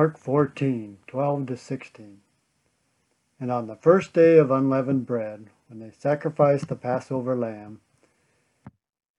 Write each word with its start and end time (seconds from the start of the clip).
Mark 0.00 0.16
14, 0.16 0.96
12 1.08 1.46
to 1.46 1.56
16. 1.58 2.20
And 3.38 3.52
on 3.52 3.66
the 3.66 3.76
first 3.76 4.14
day 4.14 4.38
of 4.38 4.50
unleavened 4.50 5.04
bread, 5.04 5.50
when 5.68 5.78
they 5.78 5.90
sacrificed 5.90 6.68
the 6.68 6.74
Passover 6.74 7.36
lamb, 7.36 7.82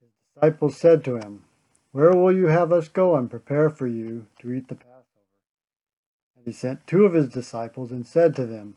his 0.02 0.10
disciples 0.34 0.78
said 0.78 1.04
to 1.04 1.18
him, 1.18 1.44
Where 1.92 2.16
will 2.16 2.36
you 2.36 2.48
have 2.48 2.72
us 2.72 2.88
go 2.88 3.16
and 3.16 3.30
prepare 3.30 3.70
for 3.70 3.86
you 3.86 4.26
to 4.40 4.52
eat 4.52 4.70
the 4.70 4.74
Passover? 4.74 5.06
And 6.36 6.48
he 6.48 6.52
sent 6.52 6.88
two 6.88 7.06
of 7.06 7.14
his 7.14 7.30
disciples 7.30 7.92
and 7.92 8.08
said 8.08 8.36
to 8.38 8.48
them, 8.48 8.76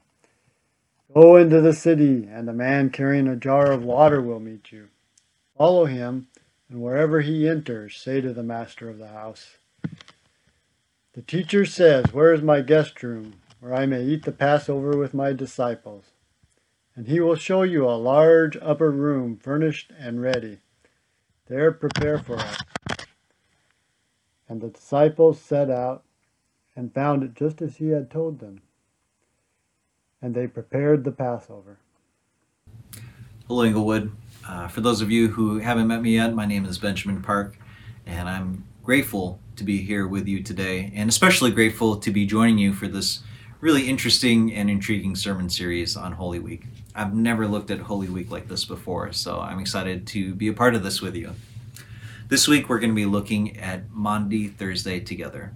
Go 1.14 1.36
into 1.36 1.62
the 1.62 1.72
city, 1.72 2.28
and 2.30 2.50
a 2.50 2.52
man 2.52 2.90
carrying 2.90 3.28
a 3.28 3.34
jar 3.34 3.72
of 3.72 3.82
water 3.82 4.20
will 4.20 4.40
meet 4.40 4.70
you. 4.70 4.88
Follow 5.56 5.86
him, 5.86 6.26
and 6.68 6.82
wherever 6.82 7.22
he 7.22 7.48
enters, 7.48 7.96
say 7.96 8.20
to 8.20 8.34
the 8.34 8.42
master 8.42 8.90
of 8.90 8.98
the 8.98 9.08
house, 9.08 9.56
the 11.14 11.22
teacher 11.22 11.64
says, 11.64 12.12
Where 12.12 12.32
is 12.32 12.42
my 12.42 12.60
guest 12.60 13.00
room, 13.02 13.34
where 13.60 13.72
I 13.72 13.86
may 13.86 14.02
eat 14.02 14.24
the 14.24 14.32
Passover 14.32 14.96
with 14.96 15.14
my 15.14 15.32
disciples? 15.32 16.06
And 16.96 17.06
he 17.06 17.20
will 17.20 17.36
show 17.36 17.62
you 17.62 17.88
a 17.88 17.94
large 17.94 18.56
upper 18.60 18.90
room 18.90 19.36
furnished 19.36 19.92
and 19.96 20.20
ready. 20.20 20.58
There 21.46 21.70
prepare 21.70 22.18
for 22.18 22.36
us. 22.38 22.58
And 24.48 24.60
the 24.60 24.68
disciples 24.68 25.40
set 25.40 25.70
out 25.70 26.02
and 26.74 26.92
found 26.92 27.22
it 27.22 27.34
just 27.34 27.62
as 27.62 27.76
he 27.76 27.88
had 27.88 28.10
told 28.10 28.40
them. 28.40 28.62
And 30.20 30.34
they 30.34 30.48
prepared 30.48 31.04
the 31.04 31.12
Passover. 31.12 31.78
Hello, 33.46 33.62
Inglewood. 33.62 34.10
Uh, 34.46 34.66
for 34.66 34.80
those 34.80 35.00
of 35.00 35.12
you 35.12 35.28
who 35.28 35.58
haven't 35.58 35.86
met 35.86 36.02
me 36.02 36.14
yet, 36.16 36.34
my 36.34 36.46
name 36.46 36.64
is 36.64 36.78
Benjamin 36.78 37.22
Park, 37.22 37.56
and 38.04 38.28
I'm 38.28 38.64
grateful 38.82 39.38
to 39.56 39.64
be 39.64 39.78
here 39.78 40.06
with 40.06 40.26
you 40.26 40.42
today, 40.42 40.92
and 40.94 41.08
especially 41.08 41.50
grateful 41.50 41.96
to 41.96 42.10
be 42.10 42.26
joining 42.26 42.58
you 42.58 42.72
for 42.72 42.88
this 42.88 43.20
really 43.60 43.88
interesting 43.88 44.52
and 44.52 44.68
intriguing 44.68 45.14
sermon 45.14 45.48
series 45.48 45.96
on 45.96 46.12
Holy 46.12 46.38
Week. 46.38 46.64
I've 46.94 47.14
never 47.14 47.46
looked 47.46 47.70
at 47.70 47.80
Holy 47.80 48.08
Week 48.08 48.30
like 48.30 48.48
this 48.48 48.64
before, 48.64 49.12
so 49.12 49.40
I'm 49.40 49.60
excited 49.60 50.06
to 50.08 50.34
be 50.34 50.48
a 50.48 50.52
part 50.52 50.74
of 50.74 50.82
this 50.82 51.00
with 51.00 51.14
you. 51.14 51.32
This 52.28 52.48
week, 52.48 52.68
we're 52.68 52.80
going 52.80 52.90
to 52.90 52.96
be 52.96 53.06
looking 53.06 53.58
at 53.58 53.90
Maundy 53.90 54.48
Thursday 54.48 54.98
together. 54.98 55.52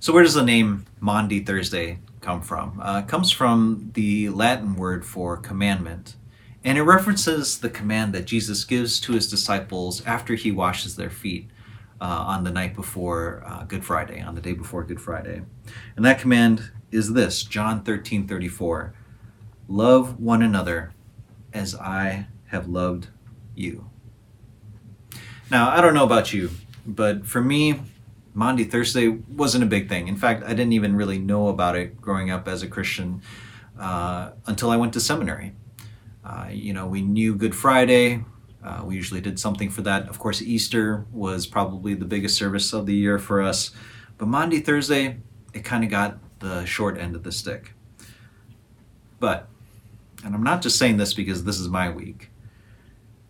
So, 0.00 0.12
where 0.12 0.24
does 0.24 0.34
the 0.34 0.42
name 0.42 0.86
Maundy 1.00 1.40
Thursday 1.40 1.98
come 2.20 2.42
from? 2.42 2.80
Uh, 2.80 3.02
it 3.04 3.08
comes 3.08 3.30
from 3.30 3.90
the 3.94 4.28
Latin 4.30 4.76
word 4.76 5.04
for 5.04 5.36
commandment, 5.36 6.16
and 6.64 6.76
it 6.76 6.82
references 6.82 7.58
the 7.58 7.70
command 7.70 8.12
that 8.14 8.26
Jesus 8.26 8.64
gives 8.64 8.98
to 9.00 9.12
his 9.12 9.30
disciples 9.30 10.04
after 10.04 10.34
he 10.34 10.50
washes 10.50 10.96
their 10.96 11.10
feet 11.10 11.48
uh, 12.00 12.24
on 12.26 12.44
the 12.44 12.50
night 12.50 12.74
before 12.74 13.42
uh, 13.46 13.64
Good 13.64 13.84
Friday, 13.84 14.20
on 14.20 14.34
the 14.34 14.40
day 14.40 14.52
before 14.52 14.84
Good 14.84 15.00
Friday. 15.00 15.42
And 15.96 16.04
that 16.04 16.18
command 16.18 16.70
is 16.90 17.12
this 17.12 17.42
John 17.42 17.82
13 17.82 18.26
34. 18.28 18.94
Love 19.68 20.20
one 20.20 20.42
another 20.42 20.92
as 21.52 21.74
I 21.74 22.26
have 22.46 22.68
loved 22.68 23.08
you. 23.54 23.90
Now, 25.50 25.70
I 25.70 25.80
don't 25.80 25.94
know 25.94 26.04
about 26.04 26.32
you, 26.32 26.50
but 26.84 27.26
for 27.26 27.40
me, 27.40 27.80
Maundy 28.34 28.64
Thursday 28.64 29.08
wasn't 29.08 29.64
a 29.64 29.66
big 29.66 29.88
thing. 29.88 30.08
In 30.08 30.16
fact, 30.16 30.44
I 30.44 30.50
didn't 30.50 30.74
even 30.74 30.94
really 30.94 31.18
know 31.18 31.48
about 31.48 31.76
it 31.76 32.00
growing 32.00 32.30
up 32.30 32.46
as 32.46 32.62
a 32.62 32.68
Christian 32.68 33.22
uh, 33.78 34.32
until 34.46 34.70
I 34.70 34.76
went 34.76 34.92
to 34.92 35.00
seminary. 35.00 35.52
Uh, 36.24 36.48
you 36.50 36.72
know, 36.72 36.86
we 36.86 37.00
knew 37.00 37.34
Good 37.34 37.54
Friday, 37.54 38.24
uh, 38.66 38.82
we 38.84 38.96
usually 38.96 39.20
did 39.20 39.38
something 39.38 39.70
for 39.70 39.82
that. 39.82 40.08
Of 40.08 40.18
course, 40.18 40.42
Easter 40.42 41.06
was 41.12 41.46
probably 41.46 41.94
the 41.94 42.04
biggest 42.04 42.36
service 42.36 42.72
of 42.72 42.86
the 42.86 42.94
year 42.94 43.18
for 43.18 43.40
us. 43.40 43.70
But 44.18 44.26
Maundy 44.26 44.58
Thursday, 44.58 45.18
it 45.54 45.64
kind 45.64 45.84
of 45.84 45.90
got 45.90 46.18
the 46.40 46.64
short 46.64 46.98
end 46.98 47.14
of 47.14 47.22
the 47.22 47.30
stick. 47.30 47.74
But, 49.20 49.48
and 50.24 50.34
I'm 50.34 50.42
not 50.42 50.62
just 50.62 50.78
saying 50.78 50.96
this 50.96 51.14
because 51.14 51.44
this 51.44 51.60
is 51.60 51.68
my 51.68 51.88
week, 51.88 52.30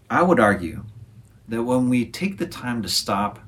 I 0.08 0.22
would 0.22 0.40
argue 0.40 0.84
that 1.48 1.62
when 1.64 1.90
we 1.90 2.06
take 2.06 2.38
the 2.38 2.46
time 2.46 2.82
to 2.82 2.88
stop 2.88 3.38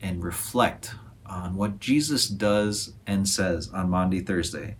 and 0.00 0.22
reflect 0.22 0.94
on 1.26 1.56
what 1.56 1.80
Jesus 1.80 2.28
does 2.28 2.92
and 3.04 3.28
says 3.28 3.68
on 3.70 3.90
Maundy 3.90 4.20
Thursday, 4.20 4.76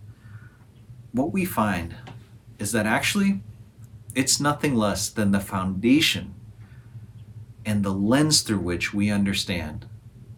what 1.11 1.33
we 1.33 1.43
find 1.43 1.95
is 2.57 2.71
that 2.71 2.85
actually 2.85 3.41
it's 4.15 4.39
nothing 4.39 4.75
less 4.75 5.09
than 5.09 5.31
the 5.31 5.39
foundation 5.39 6.33
and 7.67 7.83
the 7.83 7.93
lens 7.93 8.41
through 8.43 8.59
which 8.59 8.93
we 8.93 9.11
understand 9.11 9.85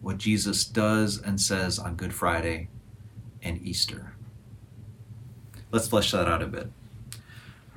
what 0.01 0.17
Jesus 0.17 0.65
does 0.65 1.21
and 1.21 1.39
says 1.39 1.77
on 1.77 1.95
Good 1.95 2.11
Friday 2.11 2.69
and 3.43 3.61
Easter. 3.61 4.15
Let's 5.71 5.87
flesh 5.87 6.11
that 6.11 6.27
out 6.27 6.41
a 6.41 6.47
bit. 6.47 6.71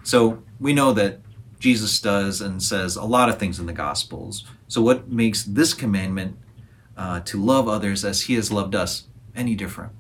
So, 0.03 0.43
we 0.59 0.73
know 0.73 0.95
that 0.95 1.21
Jesus 1.61 2.01
does 2.01 2.41
and 2.41 2.63
says 2.63 2.97
a 2.97 3.05
lot 3.05 3.29
of 3.29 3.39
things 3.39 3.61
in 3.61 3.67
the 3.67 3.75
Gospels. 3.75 4.47
So, 4.69 4.81
what 4.81 5.11
makes 5.11 5.45
this 5.45 5.75
commandment 5.75 6.39
uh, 6.97 7.21
to 7.21 7.41
love 7.41 7.69
others 7.69 8.07
as 8.07 8.23
He 8.23 8.35
has 8.37 8.51
loved 8.51 8.75
us 8.75 9.05
any 9.37 9.55
different? 9.55 9.93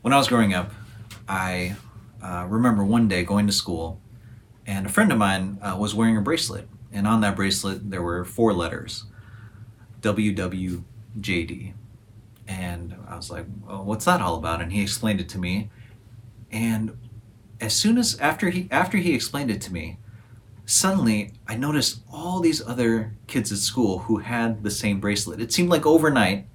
When 0.00 0.12
I 0.12 0.16
was 0.16 0.28
growing 0.28 0.54
up, 0.54 0.72
I 1.28 1.74
uh, 2.22 2.46
remember 2.48 2.84
one 2.84 3.08
day 3.08 3.24
going 3.24 3.48
to 3.48 3.52
school, 3.52 4.00
and 4.64 4.86
a 4.86 4.88
friend 4.88 5.10
of 5.10 5.18
mine 5.18 5.58
uh, 5.60 5.76
was 5.76 5.92
wearing 5.92 6.16
a 6.16 6.22
bracelet 6.22 6.68
and 6.92 7.06
on 7.06 7.20
that 7.20 7.36
bracelet 7.36 7.90
there 7.90 8.02
were 8.02 8.24
four 8.24 8.52
letters 8.52 9.04
WWJD. 10.00 11.72
And 12.46 12.96
I 13.06 13.16
was 13.16 13.30
like, 13.30 13.46
well, 13.66 13.84
what's 13.84 14.04
that 14.06 14.20
all 14.20 14.36
about? 14.36 14.62
And 14.62 14.72
he 14.72 14.82
explained 14.82 15.20
it 15.20 15.28
to 15.30 15.38
me. 15.38 15.70
And 16.50 16.96
as 17.60 17.74
soon 17.74 17.98
as 17.98 18.18
after 18.20 18.50
he 18.50 18.68
after 18.70 18.96
he 18.98 19.14
explained 19.14 19.50
it 19.50 19.60
to 19.62 19.72
me, 19.72 19.98
suddenly 20.64 21.32
I 21.46 21.56
noticed 21.56 22.00
all 22.10 22.40
these 22.40 22.66
other 22.66 23.12
kids 23.26 23.52
at 23.52 23.58
school 23.58 24.00
who 24.00 24.18
had 24.18 24.62
the 24.62 24.70
same 24.70 25.00
bracelet. 25.00 25.40
It 25.40 25.52
seemed 25.52 25.68
like 25.68 25.84
overnight 25.84 26.46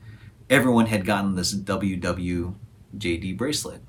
everyone 0.50 0.88
had 0.88 1.06
gotten 1.06 1.36
this 1.36 1.54
WWJD 1.54 3.38
bracelet. 3.38 3.82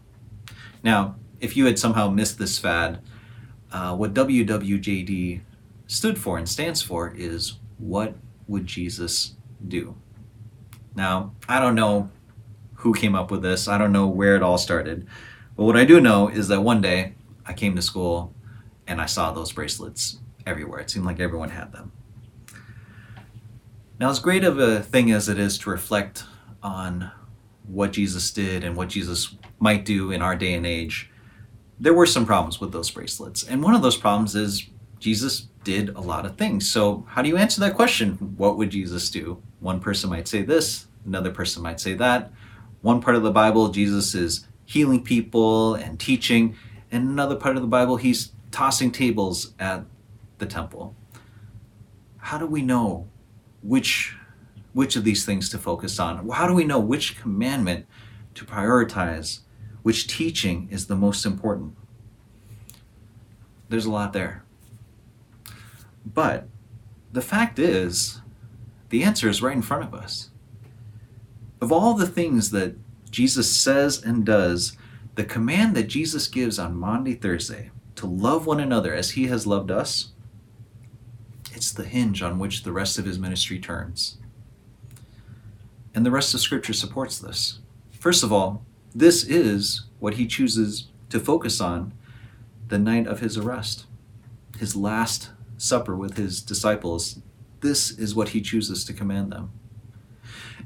Now, 0.82 1.16
if 1.40 1.56
you 1.56 1.66
had 1.66 1.78
somehow 1.78 2.10
missed 2.10 2.38
this 2.38 2.58
fad, 2.58 3.00
uh, 3.72 3.96
what 3.96 4.14
WWJD 4.14 5.40
stood 5.86 6.18
for 6.18 6.38
and 6.38 6.48
stands 6.48 6.82
for 6.82 7.12
is 7.16 7.54
what 7.78 8.14
would 8.48 8.66
Jesus 8.66 9.34
do? 9.66 9.96
Now, 10.94 11.34
I 11.48 11.58
don't 11.58 11.74
know 11.74 12.10
who 12.76 12.94
came 12.94 13.14
up 13.14 13.30
with 13.30 13.42
this, 13.42 13.68
I 13.68 13.78
don't 13.78 13.92
know 13.92 14.06
where 14.06 14.36
it 14.36 14.42
all 14.42 14.58
started, 14.58 15.06
but 15.56 15.64
what 15.64 15.76
I 15.76 15.84
do 15.84 16.00
know 16.00 16.28
is 16.28 16.48
that 16.48 16.60
one 16.60 16.80
day 16.80 17.14
I 17.46 17.52
came 17.52 17.74
to 17.76 17.82
school 17.82 18.34
and 18.86 19.00
I 19.00 19.06
saw 19.06 19.32
those 19.32 19.52
bracelets 19.52 20.18
everywhere. 20.46 20.80
It 20.80 20.90
seemed 20.90 21.06
like 21.06 21.20
everyone 21.20 21.50
had 21.50 21.72
them. 21.72 21.92
Now, 23.98 24.10
as 24.10 24.18
great 24.18 24.44
of 24.44 24.58
a 24.58 24.82
thing 24.82 25.10
as 25.12 25.28
it 25.28 25.38
is 25.38 25.56
to 25.58 25.70
reflect 25.70 26.24
on 26.62 27.10
what 27.66 27.92
Jesus 27.92 28.30
did 28.30 28.64
and 28.64 28.76
what 28.76 28.88
Jesus 28.88 29.36
might 29.58 29.84
do 29.84 30.10
in 30.10 30.20
our 30.20 30.36
day 30.36 30.54
and 30.54 30.66
age, 30.66 31.10
there 31.78 31.94
were 31.94 32.06
some 32.06 32.26
problems 32.26 32.60
with 32.60 32.72
those 32.72 32.90
bracelets. 32.90 33.44
And 33.44 33.62
one 33.62 33.74
of 33.74 33.82
those 33.82 33.96
problems 33.96 34.34
is 34.34 34.68
Jesus 34.98 35.48
did 35.64 35.90
a 35.90 36.00
lot 36.00 36.26
of 36.26 36.36
things. 36.36 36.70
So, 36.70 37.06
how 37.08 37.22
do 37.22 37.28
you 37.28 37.36
answer 37.36 37.60
that 37.60 37.74
question? 37.74 38.12
What 38.36 38.56
would 38.58 38.70
Jesus 38.70 39.10
do? 39.10 39.42
One 39.60 39.80
person 39.80 40.10
might 40.10 40.28
say 40.28 40.42
this, 40.42 40.86
another 41.06 41.30
person 41.30 41.62
might 41.62 41.80
say 41.80 41.94
that. 41.94 42.30
one 42.82 43.00
part 43.00 43.16
of 43.16 43.22
the 43.22 43.30
Bible, 43.32 43.68
Jesus 43.70 44.14
is 44.14 44.46
healing 44.66 45.02
people 45.02 45.74
and 45.74 45.98
teaching, 45.98 46.56
and 46.92 47.08
another 47.08 47.36
part 47.36 47.56
of 47.56 47.62
the 47.62 47.68
Bible, 47.68 47.96
he's 47.96 48.32
tossing 48.50 48.92
tables 48.92 49.54
at 49.58 49.84
the 50.38 50.46
temple. 50.46 50.94
How 52.18 52.38
do 52.38 52.46
we 52.46 52.62
know 52.62 53.08
which 53.62 54.14
which 54.74 54.96
of 54.96 55.04
these 55.04 55.24
things 55.24 55.48
to 55.50 55.58
focus 55.58 55.98
on? 56.00 56.28
How 56.30 56.46
do 56.48 56.54
we 56.54 56.64
know 56.64 56.80
which 56.80 57.18
commandment 57.20 57.86
to 58.34 58.44
prioritize? 58.44 59.40
Which 59.82 60.06
teaching 60.06 60.68
is 60.70 60.86
the 60.86 60.96
most 60.96 61.24
important? 61.24 61.76
There's 63.68 63.86
a 63.86 63.90
lot 63.90 64.12
there. 64.12 64.43
But 66.04 66.48
the 67.12 67.22
fact 67.22 67.58
is, 67.58 68.20
the 68.90 69.02
answer 69.02 69.28
is 69.28 69.42
right 69.42 69.56
in 69.56 69.62
front 69.62 69.84
of 69.84 69.94
us. 69.94 70.30
Of 71.60 71.72
all 71.72 71.94
the 71.94 72.06
things 72.06 72.50
that 72.50 72.76
Jesus 73.10 73.50
says 73.54 74.02
and 74.02 74.24
does, 74.24 74.76
the 75.14 75.24
command 75.24 75.74
that 75.76 75.88
Jesus 75.88 76.26
gives 76.28 76.58
on 76.58 76.76
Maundy, 76.76 77.14
Thursday, 77.14 77.70
to 77.96 78.06
love 78.06 78.46
one 78.46 78.60
another 78.60 78.92
as 78.92 79.10
he 79.10 79.28
has 79.28 79.46
loved 79.46 79.70
us, 79.70 80.10
it's 81.52 81.72
the 81.72 81.84
hinge 81.84 82.20
on 82.20 82.38
which 82.38 82.64
the 82.64 82.72
rest 82.72 82.98
of 82.98 83.04
his 83.04 83.18
ministry 83.18 83.58
turns. 83.58 84.18
And 85.94 86.04
the 86.04 86.10
rest 86.10 86.34
of 86.34 86.40
Scripture 86.40 86.72
supports 86.72 87.18
this. 87.18 87.60
First 87.92 88.24
of 88.24 88.32
all, 88.32 88.64
this 88.94 89.24
is 89.24 89.84
what 90.00 90.14
he 90.14 90.26
chooses 90.26 90.88
to 91.10 91.20
focus 91.20 91.60
on 91.60 91.94
the 92.68 92.78
night 92.78 93.06
of 93.06 93.20
his 93.20 93.38
arrest, 93.38 93.86
his 94.58 94.74
last 94.74 95.30
supper 95.64 95.96
with 95.96 96.16
his 96.16 96.42
disciples. 96.42 97.20
This 97.60 97.90
is 97.90 98.14
what 98.14 98.30
he 98.30 98.40
chooses 98.40 98.84
to 98.84 98.92
command 98.92 99.32
them. 99.32 99.50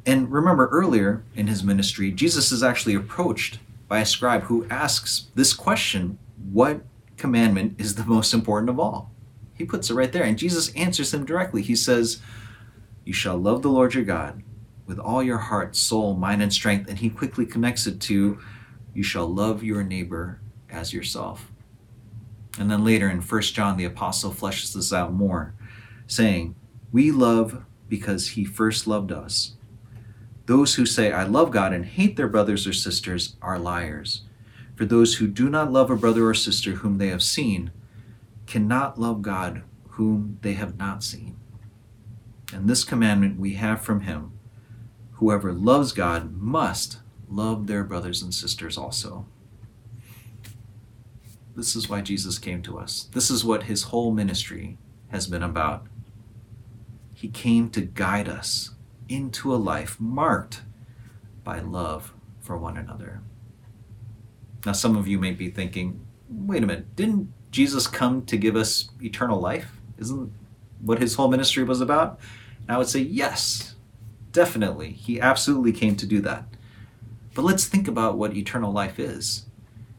And 0.05 0.31
remember, 0.31 0.69
earlier 0.69 1.25
in 1.35 1.47
his 1.47 1.63
ministry, 1.63 2.11
Jesus 2.11 2.51
is 2.53 2.63
actually 2.63 2.95
approached 2.95 3.59
by 3.89 4.01
a 4.01 4.07
scribe 4.07 4.45
who 4.45 4.67
asks 4.69 5.27
this 5.35 5.55
question 5.55 6.19
What 6.51 6.83
commandment 7.17 7.81
is 7.81 7.95
the 7.95 8.05
most 8.05 8.33
important 8.33 8.71
of 8.71 8.79
all? 8.79 9.11
He 9.55 9.65
puts 9.65 9.91
it 9.91 9.95
right 9.95 10.13
there. 10.13 10.23
And 10.23 10.39
Jesus 10.39 10.73
answers 10.75 11.13
him 11.13 11.25
directly. 11.25 11.63
He 11.63 11.77
says, 11.77 12.21
You 13.05 13.13
shall 13.13 13.37
love 13.37 13.63
the 13.63 13.71
Lord 13.71 13.95
your 13.95 14.05
God 14.05 14.43
with 14.87 14.99
all 14.99 15.23
your 15.23 15.39
heart, 15.39 15.77
soul, 15.77 16.15
mind, 16.15 16.43
and 16.43 16.53
strength. 16.53 16.89
And 16.89 16.99
he 16.99 17.11
quickly 17.11 17.45
connects 17.45 17.87
it 17.87 18.01
to, 18.03 18.39
You 18.95 19.03
shall 19.03 19.27
love 19.27 19.63
your 19.63 19.83
neighbor 19.83 20.41
as 20.71 20.93
yourself. 20.93 21.51
And 22.59 22.71
then 22.71 22.85
later 22.85 23.09
in 23.09 23.21
1 23.21 23.43
John, 23.43 23.77
the 23.77 23.85
apostle 23.85 24.33
fleshes 24.33 24.75
this 24.75 24.93
out 24.93 25.13
more, 25.13 25.55
saying, 26.07 26.55
We 26.93 27.11
love 27.11 27.65
because 27.89 28.31
he 28.31 28.45
first 28.45 28.87
loved 28.87 29.13
us. 29.13 29.55
Those 30.47 30.77
who 30.77 30.87
say, 30.87 31.13
I 31.13 31.25
love 31.25 31.51
God 31.51 31.73
and 31.73 31.85
hate 31.85 32.17
their 32.17 32.29
brothers 32.29 32.67
or 32.67 32.73
sisters 32.73 33.37
are 33.43 33.59
liars. 33.59 34.23
For 34.77 34.87
those 34.87 35.17
who 35.17 35.27
do 35.27 35.51
not 35.51 35.73
love 35.73 35.91
a 35.91 35.97
brother 35.97 36.27
or 36.27 36.35
sister 36.35 36.73
whom 36.73 36.99
they 36.99 37.09
have 37.09 37.23
seen 37.23 37.71
cannot 38.47 38.99
love 38.99 39.23
God 39.23 39.63
whom 39.91 40.39
they 40.43 40.55
have 40.55 40.79
not 40.79 41.05
seen. 41.05 41.37
And 42.53 42.69
this 42.69 42.85
commandment 42.85 43.39
we 43.39 43.55
have 43.55 43.83
from 43.83 44.03
him 44.03 44.33
whoever 45.15 45.53
loves 45.53 45.93
God 45.93 46.33
must 46.33 46.99
love 47.29 47.67
their 47.67 47.85
brothers 47.85 48.23
and 48.23 48.33
sisters 48.33 48.79
also. 48.79 49.27
This 51.59 51.75
is 51.75 51.89
why 51.89 52.03
Jesus 52.03 52.39
came 52.39 52.63
to 52.63 52.79
us. 52.79 53.09
This 53.13 53.33
is 53.33 53.45
what 53.45 53.65
his 53.65 53.83
whole 53.83 54.13
ministry 54.13 54.79
has 55.09 55.27
been 55.27 55.43
about. 55.43 55.89
He 57.13 57.27
came 57.27 57.69
to 57.71 57.81
guide 57.81 58.29
us 58.29 58.77
into 59.09 59.53
a 59.53 59.57
life 59.57 59.99
marked 59.99 60.63
by 61.43 61.59
love 61.59 62.15
for 62.39 62.57
one 62.57 62.77
another. 62.77 63.23
Now, 64.65 64.71
some 64.71 64.95
of 64.95 65.09
you 65.09 65.19
may 65.19 65.33
be 65.33 65.51
thinking, 65.51 66.07
wait 66.29 66.63
a 66.63 66.67
minute, 66.67 66.95
didn't 66.95 67.33
Jesus 67.51 67.89
come 67.89 68.25
to 68.27 68.37
give 68.37 68.55
us 68.55 68.91
eternal 69.03 69.41
life? 69.41 69.81
Isn't 69.99 70.33
what 70.81 71.01
his 71.01 71.17
whole 71.17 71.29
ministry 71.29 71.65
was 71.65 71.81
about? 71.81 72.21
And 72.61 72.71
I 72.71 72.79
would 72.79 72.89
say, 72.89 73.01
yes, 73.01 73.75
definitely. 74.31 74.93
He 74.93 75.21
absolutely 75.21 75.73
came 75.73 75.97
to 75.97 76.07
do 76.07 76.21
that. 76.21 76.45
But 77.35 77.45
let's 77.45 77.65
think 77.65 77.89
about 77.89 78.17
what 78.17 78.37
eternal 78.37 78.71
life 78.71 79.01
is. 79.01 79.47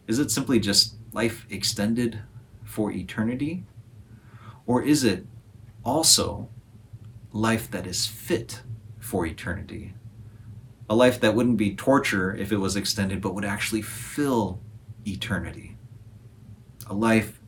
Is 0.08 0.20
it 0.20 0.32
simply 0.32 0.62
just 0.62 0.96
life 1.14 1.46
extended 1.50 2.22
for 2.64 2.92
eternity? 2.92 3.64
Or 4.66 4.84
is 4.84 5.04
it 5.04 5.26
also 5.84 6.50
life 7.32 7.70
that 7.72 7.88
is 7.88 8.06
fit 8.06 8.62
for 9.00 9.26
eternity. 9.26 9.94
A 10.90 10.96
life 10.96 11.20
that 11.20 11.36
wouldn't 11.36 11.58
be 11.58 11.76
torture 11.76 12.36
if 12.36 12.52
it 12.52 12.58
was 12.58 12.76
extended, 12.76 13.22
but 13.22 13.36
would 13.36 13.46
actually 13.46 13.82
fill 13.82 14.60
eternity. 15.06 15.78
A 16.88 16.94
life 16.94 17.40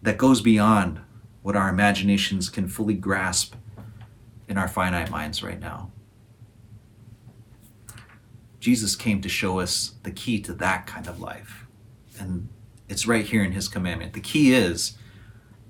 that 0.00 0.16
goes 0.16 0.40
beyond 0.40 1.00
what 1.42 1.56
our 1.56 1.68
imaginations 1.68 2.48
can 2.48 2.68
fully 2.68 2.94
grasp 2.94 3.54
in 4.48 4.56
our 4.56 4.68
finite 4.68 5.10
minds 5.10 5.42
right 5.42 5.60
now. 5.60 5.90
Jesus 8.60 8.96
came 8.96 9.20
to 9.20 9.28
show 9.28 9.58
us 9.58 9.94
the 10.02 10.10
key 10.10 10.40
to 10.40 10.54
that 10.54 10.86
kind 10.86 11.06
of 11.06 11.20
life. 11.20 11.66
And 12.18 12.48
it's 12.92 13.06
right 13.06 13.24
here 13.24 13.42
in 13.42 13.52
his 13.52 13.68
commandment. 13.68 14.12
The 14.12 14.20
key 14.20 14.52
is 14.52 14.98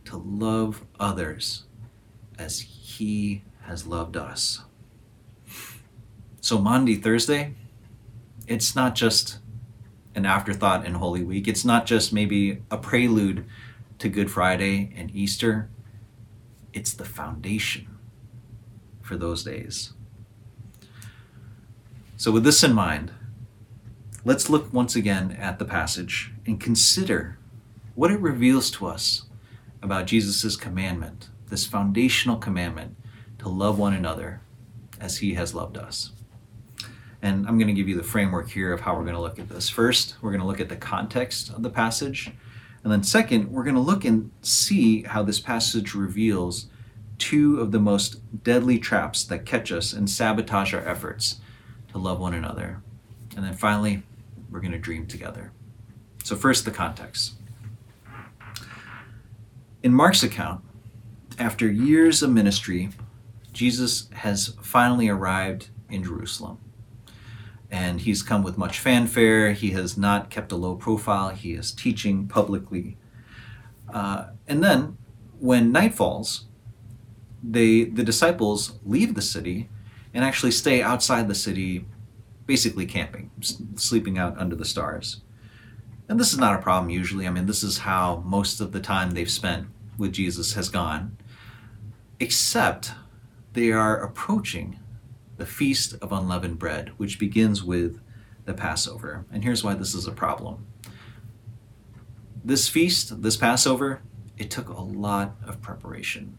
to 0.07 0.17
love 0.17 0.85
others 0.99 1.63
as 2.37 2.59
he 2.59 3.45
has 3.61 3.87
loved 3.87 4.17
us. 4.17 4.63
So, 6.41 6.59
Maundy, 6.59 6.97
Thursday, 6.97 7.55
it's 8.49 8.75
not 8.75 8.97
just 8.97 9.39
an 10.17 10.27
afterthought 10.27 10.85
in 10.85 10.95
Holy 10.95 11.23
Week. 11.23 11.47
It's 11.47 11.65
not 11.65 11.87
just 11.87 12.13
maybe 12.13 12.61
a 12.73 12.77
prelude 12.77 13.45
to 14.01 14.09
Good 14.09 14.29
Friday 14.29 14.93
and 14.97 15.15
Easter. 15.15 15.71
It's 16.73 16.93
the 16.93 17.05
foundation 17.05 17.99
for 19.01 19.17
those 19.17 19.45
days. 19.45 19.93
So, 22.17 22.33
with 22.33 22.43
this 22.43 22.65
in 22.65 22.73
mind, 22.73 23.13
let's 24.25 24.51
look 24.51 24.73
once 24.73 24.97
again 24.97 25.31
at 25.39 25.61
the 25.61 25.65
passage 25.65 26.32
and 26.47 26.61
consider 26.61 27.39
what 27.95 28.11
it 28.11 28.21
reveals 28.21 28.71
to 28.73 28.87
us 28.87 29.23
about 29.83 30.07
Jesus' 30.07 30.57
commandment, 30.57 31.29
this 31.49 31.67
foundational 31.67 32.37
commandment 32.37 32.97
to 33.39 33.49
love 33.49 33.79
one 33.79 33.93
another 33.93 34.41
as 35.01 35.19
he 35.19 35.35
has 35.35 35.55
loved 35.55 35.77
us. 35.77 36.13
And 37.21 37.47
I'm 37.47 37.59
going 37.59 37.69
to 37.69 37.75
give 37.75 37.89
you 37.89 37.97
the 37.97 38.03
framework 38.03 38.51
here 38.51 38.73
of 38.73 38.81
how 38.81 38.95
we're 38.95 39.05
going 39.05 39.15
to 39.15 39.21
look 39.21 39.39
at 39.39 39.49
this. 39.49 39.69
First, 39.69 40.17
we're 40.21 40.31
going 40.31 40.41
to 40.41 40.47
look 40.47 40.61
at 40.61 40.69
the 40.69 40.77
context 40.77 41.51
of 41.51 41.63
the 41.63 41.71
passage. 41.71 42.33
And 42.83 42.93
then, 42.93 43.05
second, 43.05 43.53
we're 43.53 43.63
going 43.63 43.77
to 43.77 43.81
look 43.81 44.05
and 44.05 44.33
see 44.43 45.03
how 45.03 45.23
this 45.23 45.39
passage 45.39 45.95
reveals 45.95 46.67
two 47.19 47.61
of 47.61 47.71
the 47.71 47.79
most 47.79 48.21
deadly 48.43 48.79
traps 48.79 49.23
that 49.25 49.47
catch 49.47 49.71
us 49.71 49.93
and 49.93 50.11
sabotage 50.11 50.75
our 50.75 50.85
efforts 50.87 51.41
to 51.93 51.99
love 51.99 52.19
one 52.19 52.35
another. 52.35 52.83
And 53.37 53.45
then 53.45 53.55
finally, 53.55 54.03
we're 54.51 54.61
going 54.61 54.73
to 54.73 54.79
dream 54.79 55.07
together. 55.07 55.53
So, 56.23 56.37
first, 56.37 56.65
the 56.65 56.71
context. 56.71 57.35
In 59.83 59.93
Mark's 59.93 60.23
account, 60.23 60.63
after 61.39 61.71
years 61.71 62.23
of 62.23 62.31
ministry, 62.31 62.91
Jesus 63.53 64.09
has 64.13 64.55
finally 64.63 65.09
arrived 65.09 65.69
in 65.91 66.05
Jerusalem 66.05 66.59
and 67.73 68.03
he's 68.03 68.23
come 68.23 68.43
with 68.43 68.59
much 68.59 68.79
fanfare. 68.79 69.53
He 69.55 69.71
has 69.71 69.97
not 69.97 70.29
kept 70.29 70.53
a 70.53 70.57
low 70.57 70.77
profile. 70.77 71.31
He 71.31 71.55
is 71.55 71.73
teaching 71.73 72.29
publicly. 72.29 72.99
Uh, 73.93 74.27
and 74.47 74.63
then, 74.63 74.99
when 75.41 75.73
night 75.73 75.95
falls, 75.95 76.45
they 77.43 77.85
the 77.85 78.05
disciples 78.05 78.79
leave 78.85 79.15
the 79.15 79.23
city 79.23 79.71
and 80.15 80.23
actually 80.23 80.53
stay 80.53 80.83
outside 80.83 81.29
the 81.29 81.35
city, 81.35 81.87
basically 82.47 82.85
camping, 82.85 83.31
sleeping 83.77 84.19
out 84.19 84.39
under 84.39 84.55
the 84.55 84.67
stars. 84.67 85.23
And 86.13 86.21
this 86.21 86.35
is 86.35 86.39
not 86.39 86.55
a 86.55 86.61
problem 86.61 86.91
usually. 86.91 87.27
I 87.27 87.31
mean, 87.31 87.47
this 87.47 87.63
is 87.63 87.79
how 87.79 88.23
most 88.27 88.61
of 88.61 88.73
the 88.73 88.81
time 88.81 89.13
they've 89.13 89.31
spent 89.31 89.69
with 89.97 90.13
Jesus 90.13 90.53
has 90.53 90.69
gone, 90.69 91.17
except 92.21 92.93
they 93.55 93.73
are 93.73 93.97
approaching 93.97 94.79
the 95.39 95.47
Feast 95.47 95.95
of 96.03 96.13
Unleavened 96.13 96.59
Bread, 96.59 96.91
which 96.99 97.19
begins 97.19 97.65
with 97.65 97.99
the 98.45 98.53
Passover. 98.53 99.25
And 99.33 99.43
here's 99.43 99.65
why 99.65 99.73
this 99.73 99.95
is 99.95 100.07
a 100.07 100.13
problem. 100.13 100.67
This 102.45 102.69
feast, 102.69 103.23
this 103.23 103.39
Passover, 103.39 104.03
it 104.37 104.51
took 104.51 104.69
a 104.69 104.83
lot 104.83 105.37
of 105.47 105.63
preparation. 105.63 106.37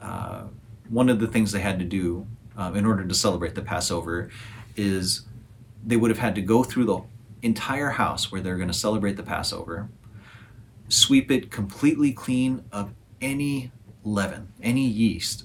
Uh, 0.00 0.44
one 0.88 1.08
of 1.08 1.18
the 1.18 1.26
things 1.26 1.50
they 1.50 1.58
had 1.58 1.80
to 1.80 1.84
do 1.84 2.28
uh, 2.56 2.70
in 2.76 2.86
order 2.86 3.04
to 3.04 3.14
celebrate 3.16 3.56
the 3.56 3.62
Passover 3.62 4.30
is 4.76 5.22
they 5.84 5.96
would 5.96 6.12
have 6.12 6.20
had 6.20 6.36
to 6.36 6.40
go 6.40 6.62
through 6.62 6.84
the 6.84 7.02
entire 7.42 7.90
house 7.90 8.30
where 8.30 8.40
they're 8.40 8.56
going 8.56 8.68
to 8.68 8.74
celebrate 8.74 9.16
the 9.16 9.22
Passover, 9.22 9.88
sweep 10.88 11.30
it 11.30 11.50
completely 11.50 12.12
clean 12.12 12.64
of 12.72 12.92
any 13.20 13.72
leaven, 14.04 14.52
any 14.62 14.86
yeast, 14.86 15.44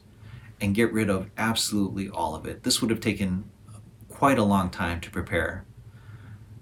and 0.60 0.76
get 0.76 0.92
rid 0.94 1.10
of 1.10 1.30
absolutely 1.38 2.10
all 2.10 2.36
of 2.36 2.46
it. 2.46 2.64
This 2.64 2.82
would 2.82 2.90
have 2.90 3.00
taken 3.00 3.50
quite 4.10 4.40
a 4.40 4.44
long 4.44 4.70
time 4.70 5.00
to 5.02 5.12
prepare. 5.12 5.66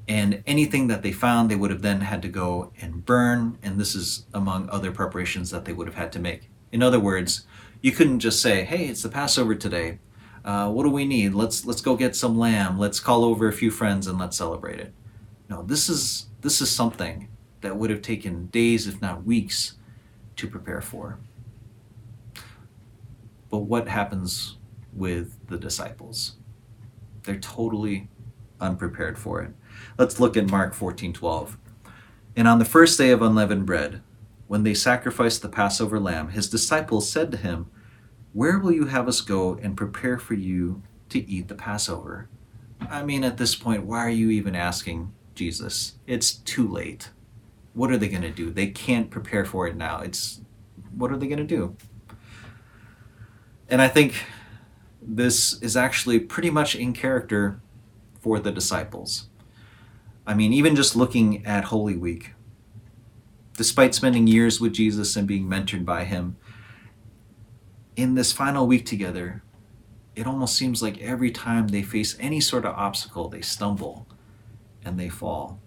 And 0.08 0.44
anything 0.46 0.88
that 0.88 1.01
they 1.01 1.12
found, 1.12 1.50
they 1.50 1.56
would 1.56 1.72
have 1.72 1.82
then 1.82 2.01
had 2.01 2.22
to 2.22 2.27
go 2.27 2.72
and 2.80 3.06
burn. 3.06 3.58
And 3.63 3.80
this 3.80 3.96
is 3.96 4.25
among 4.34 4.70
other 4.70 4.92
preparations 4.92 5.50
that 5.51 5.65
they 5.65 5.74
would 5.74 5.88
have 5.88 5.96
had 5.96 6.12
to 6.12 6.20
make. 6.20 6.50
In 6.72 6.84
other 6.84 7.00
words, 7.00 7.48
you 7.82 7.92
couldn't 7.92 8.20
just 8.20 8.42
say, 8.42 8.65
"Hey, 8.65 8.86
it's 8.88 9.01
the 9.01 9.10
Passover 9.10 9.56
today. 9.56 10.00
Uh, 10.44 10.70
what 10.70 10.84
do 10.84 10.89
we 10.89 11.06
need? 11.06 11.34
Let's 11.34 11.65
let's 11.65 11.82
go 11.82 11.96
get 11.96 12.15
some 12.15 12.38
lamb. 12.38 12.77
Let's 12.77 13.00
call 13.00 13.24
over 13.24 13.48
a 13.48 13.54
few 13.54 13.72
friends 13.72 14.06
and 14.06 14.20
let's 14.20 14.38
celebrate 14.38 14.80
it." 14.80 14.94
No, 15.49 15.63
this 15.63 15.89
is 15.89 16.27
this 16.41 16.61
is 16.61 16.69
something 16.69 17.29
that 17.61 17.77
would 17.77 17.89
have 17.89 18.01
taken 18.01 18.47
days, 18.47 18.87
if 18.87 19.01
not 19.01 19.25
weeks, 19.25 19.77
to 20.35 20.47
prepare 20.47 20.81
for. 20.81 21.19
But 23.49 23.59
what 23.59 23.87
happens 23.87 24.57
with 24.93 25.47
the 25.47 25.57
disciples? 25.57 26.35
They're 27.23 27.39
totally 27.39 28.09
unprepared 28.59 29.17
for 29.17 29.41
it. 29.41 29.53
Let's 29.97 30.19
look 30.19 30.37
at 30.37 30.49
Mark 30.49 30.73
14:12. 30.73 31.57
And 32.35 32.47
on 32.47 32.59
the 32.59 32.65
first 32.65 32.97
day 32.97 33.11
of 33.11 33.21
unleavened 33.21 33.65
bread, 33.65 34.01
when 34.47 34.63
they 34.63 34.73
sacrificed 34.73 35.41
the 35.41 35.49
Passover 35.49 35.99
lamb, 35.99 36.29
his 36.29 36.49
disciples 36.49 37.09
said 37.09 37.31
to 37.31 37.37
him, 37.37 37.67
"Where 38.33 38.59
will 38.59 38.71
you 38.71 38.85
have 38.85 39.07
us 39.07 39.21
go 39.21 39.55
and 39.55 39.77
prepare 39.77 40.17
for 40.17 40.33
you 40.33 40.83
to 41.09 41.19
eat 41.29 41.47
the 41.47 41.55
Passover?" 41.55 42.29
I 42.81 43.03
mean, 43.03 43.23
at 43.23 43.37
this 43.37 43.55
point, 43.55 43.85
why 43.85 43.99
are 43.99 44.09
you 44.09 44.29
even 44.29 44.55
asking 44.55 45.13
Jesus? 45.36 45.94
It's 46.08 46.34
too 46.34 46.68
late. 46.68 47.10
What 47.74 47.92
are 47.92 47.98
they 47.98 48.08
going 48.08 48.22
to 48.22 48.32
do? 48.32 48.50
They 48.50 48.68
can't 48.68 49.12
prepare 49.12 49.46
for 49.46 49.68
it 49.68 49.75
now. 49.75 50.00
It's 50.00 50.42
what 50.96 51.12
are 51.12 51.18
they 51.18 51.27
going 51.27 51.39
to 51.39 51.44
do? 51.44 51.75
And 53.68 53.82
I 53.82 53.88
think 53.88 54.25
this 55.01 55.62
is 55.62 55.75
actually 55.75 56.20
pretty 56.20 56.50
much 56.50 56.75
in 56.75 56.94
character 56.94 57.60
for 58.20 58.39
the 58.39 58.51
disciples. 58.51 59.30
I 60.25 60.34
mean, 60.34 60.54
even 60.54 60.75
just 60.75 60.96
looking 60.96 61.46
at 61.46 61.65
Holy 61.65 61.96
Week, 61.96 62.32
despite 63.58 63.94
spending 63.94 64.27
years 64.27 64.60
with 64.60 64.74
Jesus 64.74 65.15
and 65.15 65.27
being 65.27 65.46
mentored 65.46 65.86
by 65.86 66.06
him, 66.06 66.38
in 67.96 68.15
this 68.15 68.32
final 68.32 68.68
week 68.68 68.86
together, 68.86 69.44
it 70.15 70.25
almost 70.25 70.56
seems 70.56 70.82
like 70.82 71.01
every 71.01 71.32
time 71.32 71.68
they 71.68 71.84
face 71.84 72.15
any 72.20 72.39
sort 72.39 72.65
of 72.65 72.75
obstacle, 72.75 73.30
they 73.30 73.42
stumble 73.42 74.08
and 74.86 75.00
they 75.00 75.10
fall. 75.10 75.60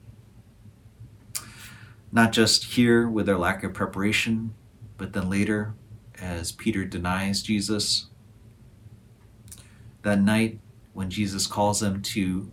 Not 2.11 2.33
just 2.33 2.65
here 2.65 3.09
with 3.09 3.27
their 3.27 3.37
lack 3.37 3.63
of 3.65 3.75
preparation, 3.75 4.55
but 4.97 5.13
then 5.13 5.29
later 5.29 5.75
as 6.21 6.53
Peter 6.53 6.85
denies 6.85 7.43
Jesus. 7.43 8.07
That 10.03 10.21
night 10.21 10.61
when 10.95 11.11
Jesus 11.11 11.47
calls 11.47 11.81
them 11.81 12.01
to 12.03 12.51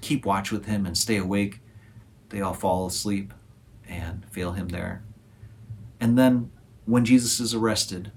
keep 0.00 0.24
watch 0.24 0.52
with 0.52 0.66
him 0.66 0.86
and 0.86 0.96
stay 0.96 1.16
awake, 1.16 1.60
they 2.28 2.40
all 2.40 2.54
fall 2.54 2.86
asleep 2.86 3.34
and 3.88 4.24
fail 4.30 4.52
him 4.52 4.68
there. 4.68 5.02
And 6.00 6.18
then 6.18 6.50
when 6.84 7.04
Jesus 7.04 7.40
is 7.40 7.54
arrested, 7.54 8.12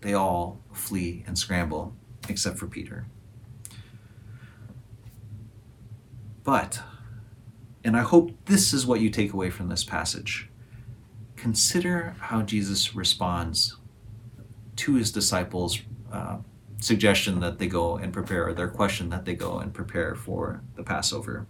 they 0.00 0.14
all 0.14 0.60
flee 0.72 1.24
and 1.26 1.38
scramble, 1.38 1.96
except 2.28 2.58
for 2.58 2.66
Peter. 2.66 3.06
But, 6.48 6.80
and 7.84 7.94
I 7.94 8.00
hope 8.00 8.30
this 8.46 8.72
is 8.72 8.86
what 8.86 9.00
you 9.00 9.10
take 9.10 9.34
away 9.34 9.50
from 9.50 9.68
this 9.68 9.84
passage, 9.84 10.48
consider 11.36 12.14
how 12.20 12.40
Jesus 12.40 12.94
responds 12.94 13.76
to 14.76 14.94
his 14.94 15.12
disciples' 15.12 15.82
uh, 16.10 16.38
suggestion 16.80 17.40
that 17.40 17.58
they 17.58 17.66
go 17.66 17.98
and 17.98 18.14
prepare, 18.14 18.48
or 18.48 18.54
their 18.54 18.68
question 18.68 19.10
that 19.10 19.26
they 19.26 19.34
go 19.34 19.58
and 19.58 19.74
prepare 19.74 20.14
for 20.14 20.62
the 20.74 20.82
Passover. 20.82 21.46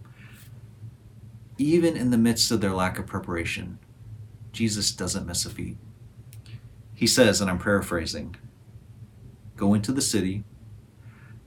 Even 1.57 1.95
in 1.95 2.11
the 2.11 2.17
midst 2.17 2.51
of 2.51 2.59
their 2.59 2.73
lack 2.73 2.99
of 2.99 3.07
preparation, 3.07 3.79
Jesus 4.51 4.91
doesn't 4.91 5.25
miss 5.25 5.45
a 5.45 5.49
beat. 5.49 5.77
He 6.93 7.07
says, 7.07 7.39
and 7.39 7.49
I'm 7.49 7.59
paraphrasing 7.59 8.35
Go 9.55 9.73
into 9.73 9.93
the 9.93 10.01
city. 10.01 10.43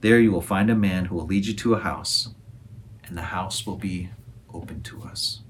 There 0.01 0.19
you 0.19 0.31
will 0.31 0.41
find 0.41 0.71
a 0.71 0.75
man 0.75 1.05
who 1.05 1.15
will 1.15 1.27
lead 1.27 1.45
you 1.45 1.53
to 1.53 1.75
a 1.75 1.81
house, 1.81 2.29
and 3.05 3.17
the 3.17 3.23
house 3.23 3.65
will 3.65 3.77
be 3.77 4.09
open 4.53 4.81
to 4.83 5.03
us. 5.03 5.41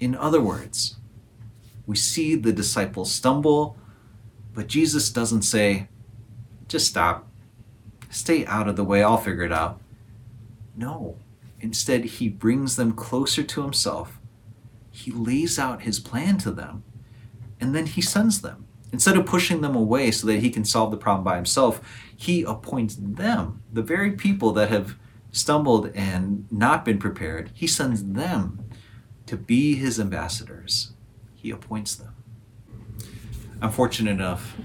In 0.00 0.14
other 0.14 0.40
words, 0.40 0.96
we 1.86 1.96
see 1.96 2.34
the 2.34 2.52
disciples 2.52 3.12
stumble 3.12 3.76
but 4.54 4.66
Jesus 4.66 5.10
doesn't 5.10 5.42
say, 5.42 5.88
just 6.68 6.86
stop, 6.86 7.26
stay 8.10 8.44
out 8.46 8.68
of 8.68 8.76
the 8.76 8.84
way, 8.84 9.02
I'll 9.02 9.16
figure 9.16 9.44
it 9.44 9.52
out. 9.52 9.80
No, 10.76 11.16
instead, 11.60 12.04
he 12.04 12.28
brings 12.28 12.76
them 12.76 12.92
closer 12.92 13.42
to 13.42 13.62
himself. 13.62 14.18
He 14.90 15.10
lays 15.10 15.58
out 15.58 15.82
his 15.82 16.00
plan 16.00 16.38
to 16.38 16.50
them, 16.50 16.84
and 17.60 17.74
then 17.74 17.86
he 17.86 18.02
sends 18.02 18.42
them. 18.42 18.66
Instead 18.92 19.16
of 19.16 19.24
pushing 19.24 19.62
them 19.62 19.74
away 19.74 20.10
so 20.10 20.26
that 20.26 20.40
he 20.40 20.50
can 20.50 20.66
solve 20.66 20.90
the 20.90 20.98
problem 20.98 21.24
by 21.24 21.36
himself, 21.36 21.80
he 22.14 22.42
appoints 22.42 22.96
them, 22.98 23.62
the 23.72 23.82
very 23.82 24.12
people 24.12 24.52
that 24.52 24.68
have 24.68 24.96
stumbled 25.32 25.90
and 25.94 26.46
not 26.52 26.84
been 26.84 26.98
prepared, 26.98 27.50
he 27.54 27.66
sends 27.66 28.04
them 28.04 28.64
to 29.26 29.36
be 29.36 29.74
his 29.74 29.98
ambassadors. 29.98 30.92
He 31.34 31.50
appoints 31.50 31.96
them. 31.96 32.14
I'm 33.60 33.70
fortunate 33.70 34.10
enough 34.10 34.56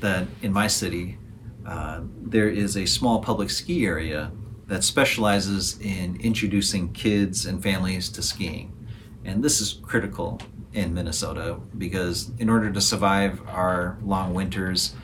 that 0.00 0.26
in 0.42 0.52
my 0.52 0.66
city, 0.66 1.18
uh, 1.66 2.00
there 2.22 2.48
is 2.48 2.76
a 2.76 2.86
small 2.86 3.20
public 3.20 3.50
ski 3.50 3.84
area 3.86 4.32
that 4.66 4.84
specializes 4.84 5.78
in 5.80 6.16
introducing 6.20 6.92
kids 6.92 7.46
and 7.46 7.62
families 7.62 8.08
to 8.10 8.22
skiing. 8.22 8.76
And 9.24 9.42
this 9.42 9.60
is 9.60 9.80
critical 9.82 10.40
in 10.72 10.94
Minnesota 10.94 11.60
because, 11.76 12.30
in 12.38 12.48
order 12.48 12.70
to 12.70 12.80
survive 12.80 13.40
our 13.48 13.98
long 14.02 14.32
winters, 14.32 14.94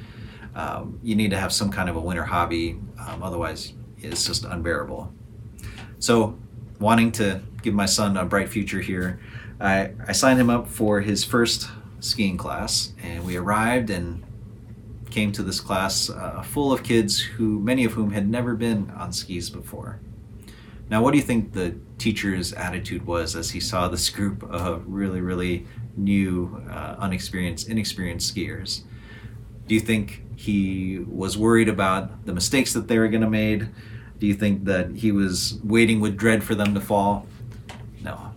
um, 0.54 0.98
you 1.02 1.14
need 1.14 1.30
to 1.30 1.36
have 1.36 1.52
some 1.52 1.70
kind 1.70 1.88
of 1.88 1.96
a 1.96 2.00
winter 2.00 2.24
hobby. 2.24 2.80
Um, 2.98 3.22
otherwise, 3.22 3.74
it's 3.98 4.26
just 4.26 4.44
unbearable. 4.44 5.12
So, 5.98 6.38
wanting 6.78 7.12
to 7.12 7.40
give 7.62 7.74
my 7.74 7.86
son 7.86 8.16
a 8.16 8.24
bright 8.24 8.48
future 8.48 8.80
here, 8.80 9.18
I, 9.60 9.92
I 10.06 10.12
signed 10.12 10.38
him 10.38 10.50
up 10.50 10.68
for 10.68 11.00
his 11.00 11.24
first 11.24 11.68
skiing 12.00 12.36
class, 12.36 12.92
and 13.02 13.24
we 13.24 13.36
arrived 13.36 13.90
and 13.90 14.22
came 15.10 15.32
to 15.32 15.42
this 15.42 15.60
class 15.60 16.10
uh, 16.10 16.42
full 16.42 16.72
of 16.72 16.82
kids 16.82 17.20
who, 17.20 17.58
many 17.60 17.84
of 17.84 17.92
whom 17.92 18.10
had 18.10 18.28
never 18.28 18.54
been 18.54 18.90
on 18.90 19.12
skis 19.12 19.48
before. 19.48 20.00
Now, 20.90 21.02
what 21.02 21.12
do 21.12 21.16
you 21.16 21.24
think 21.24 21.52
the 21.52 21.74
teacher's 21.98 22.52
attitude 22.52 23.06
was 23.06 23.34
as 23.34 23.50
he 23.50 23.60
saw 23.60 23.88
this 23.88 24.08
group 24.10 24.42
of 24.44 24.84
really, 24.86 25.20
really 25.20 25.66
new, 25.96 26.62
uh, 26.70 26.96
unexperienced, 26.98 27.68
inexperienced 27.68 28.34
skiers? 28.34 28.82
Do 29.66 29.74
you 29.74 29.80
think 29.80 30.22
he 30.36 30.98
was 30.98 31.36
worried 31.36 31.68
about 31.68 32.24
the 32.26 32.32
mistakes 32.32 32.72
that 32.74 32.88
they 32.88 32.98
were 32.98 33.08
going 33.08 33.22
to 33.22 33.30
make? 33.30 33.62
Do 34.18 34.26
you 34.26 34.34
think 34.34 34.64
that 34.64 34.96
he 34.96 35.12
was 35.12 35.58
waiting 35.64 36.00
with 36.00 36.16
dread 36.16 36.44
for 36.44 36.54
them 36.54 36.74
to 36.74 36.80
fall? 36.80 37.26
No. 38.00 38.32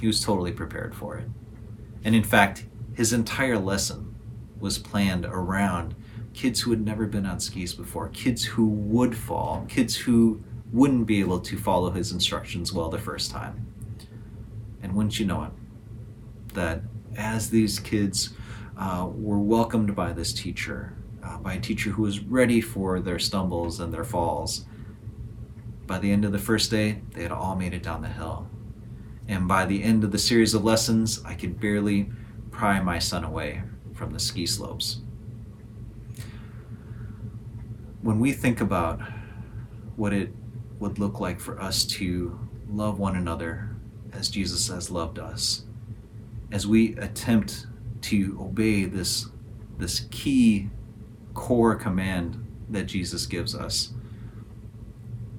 He 0.00 0.06
was 0.06 0.22
totally 0.22 0.52
prepared 0.52 0.94
for 0.94 1.16
it. 1.16 1.28
And 2.04 2.14
in 2.14 2.24
fact, 2.24 2.64
his 2.94 3.12
entire 3.12 3.58
lesson 3.58 4.14
was 4.58 4.78
planned 4.78 5.24
around 5.24 5.94
kids 6.34 6.60
who 6.60 6.70
had 6.70 6.84
never 6.84 7.06
been 7.06 7.26
on 7.26 7.40
skis 7.40 7.72
before, 7.72 8.08
kids 8.08 8.44
who 8.44 8.66
would 8.66 9.16
fall, 9.16 9.64
kids 9.68 9.96
who 9.96 10.42
wouldn't 10.72 11.06
be 11.06 11.20
able 11.20 11.40
to 11.40 11.56
follow 11.56 11.90
his 11.90 12.12
instructions 12.12 12.72
well 12.72 12.88
the 12.88 12.98
first 12.98 13.30
time. 13.30 13.66
And 14.82 14.94
wouldn't 14.94 15.18
you 15.18 15.26
know 15.26 15.44
it, 15.44 15.50
that 16.54 16.82
as 17.16 17.50
these 17.50 17.78
kids 17.78 18.30
uh, 18.80 19.06
were 19.14 19.38
welcomed 19.38 19.94
by 19.94 20.12
this 20.12 20.32
teacher, 20.32 20.94
uh, 21.22 21.36
by 21.36 21.54
a 21.54 21.60
teacher 21.60 21.90
who 21.90 22.02
was 22.02 22.20
ready 22.20 22.62
for 22.62 22.98
their 22.98 23.18
stumbles 23.18 23.78
and 23.78 23.92
their 23.92 24.04
falls, 24.04 24.64
by 25.86 25.98
the 25.98 26.10
end 26.10 26.24
of 26.24 26.32
the 26.32 26.38
first 26.38 26.70
day, 26.70 27.02
they 27.12 27.22
had 27.22 27.30
all 27.30 27.54
made 27.54 27.74
it 27.74 27.82
down 27.82 28.00
the 28.00 28.08
hill. 28.08 28.48
And 29.28 29.46
by 29.46 29.66
the 29.66 29.82
end 29.82 30.02
of 30.02 30.12
the 30.12 30.18
series 30.18 30.54
of 30.54 30.64
lessons, 30.64 31.22
I 31.24 31.34
could 31.34 31.60
barely 31.60 32.10
pry 32.50 32.80
my 32.80 32.98
son 32.98 33.22
away 33.22 33.62
from 33.92 34.12
the 34.12 34.18
ski 34.18 34.46
slopes. 34.46 35.02
When 38.00 38.18
we 38.18 38.32
think 38.32 38.62
about 38.62 39.00
what 39.96 40.14
it 40.14 40.32
would 40.78 40.98
look 40.98 41.20
like 41.20 41.38
for 41.38 41.60
us 41.60 41.84
to 41.84 42.48
love 42.66 42.98
one 42.98 43.16
another 43.16 43.76
as 44.12 44.30
Jesus 44.30 44.68
has 44.68 44.90
loved 44.90 45.18
us, 45.18 45.64
as 46.50 46.66
we 46.66 46.96
attempt 46.96 47.66
to 48.02 48.38
obey 48.40 48.84
this, 48.84 49.26
this 49.78 50.06
key 50.10 50.70
core 51.34 51.74
command 51.74 52.46
that 52.68 52.84
Jesus 52.84 53.26
gives 53.26 53.54
us, 53.54 53.92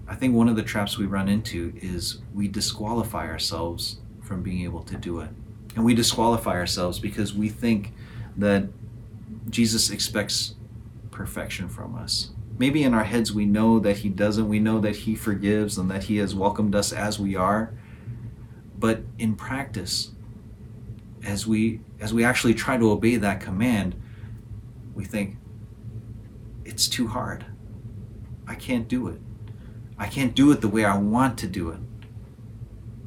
I 0.08 0.16
think 0.16 0.36
one 0.36 0.50
of 0.50 0.56
the 0.58 0.64
traps 0.64 0.98
we 0.98 1.06
run 1.06 1.30
into 1.30 1.74
is 1.78 2.20
we 2.34 2.48
disqualify 2.48 3.28
ourselves 3.28 4.02
from 4.22 4.44
being 4.44 4.64
able 4.64 4.84
to 4.84 4.98
do 4.98 5.22
it. 5.22 5.30
And 5.76 5.86
we 5.86 5.94
disqualify 5.94 6.52
ourselves 6.52 7.00
because 7.00 7.34
we 7.34 7.48
think 7.48 7.94
that 8.36 8.66
Jesus 9.50 9.90
expects 9.90 10.56
perfection 11.12 11.70
from 11.70 11.96
us. 11.96 12.32
Maybe 12.58 12.84
in 12.84 12.94
our 12.94 13.06
heads 13.06 13.32
we 13.32 13.46
know 13.46 13.80
that 13.80 13.98
He 13.98 14.10
doesn't. 14.10 14.50
We 14.50 14.60
know 14.60 14.80
that 14.80 14.98
He 14.98 15.16
forgives 15.16 15.78
and 15.78 15.90
that 15.90 16.04
He 16.04 16.18
has 16.18 16.36
welcomed 16.36 16.76
us 16.76 16.92
as 16.92 17.20
we 17.20 17.36
are. 17.36 17.74
But 18.78 19.04
in 19.18 19.36
practice, 19.36 20.12
as 21.26 21.46
we 21.46 21.80
as 22.00 22.14
we 22.14 22.24
actually 22.24 22.54
try 22.54 22.78
to 22.78 22.92
obey 22.92 23.16
that 23.18 23.42
command, 23.42 23.96
we 24.94 25.06
think 25.06 25.38
it's 26.66 26.88
too 26.88 27.08
hard. 27.08 27.46
I 28.48 28.56
can't 28.56 28.88
do 28.88 29.08
it. 29.08 29.20
I 29.98 30.08
can't 30.08 30.34
do 30.34 30.52
it 30.52 30.62
the 30.62 30.68
way 30.68 30.84
I 30.84 30.98
want 30.98 31.38
to 31.40 31.48
do 31.48 31.70
it. 31.70 31.80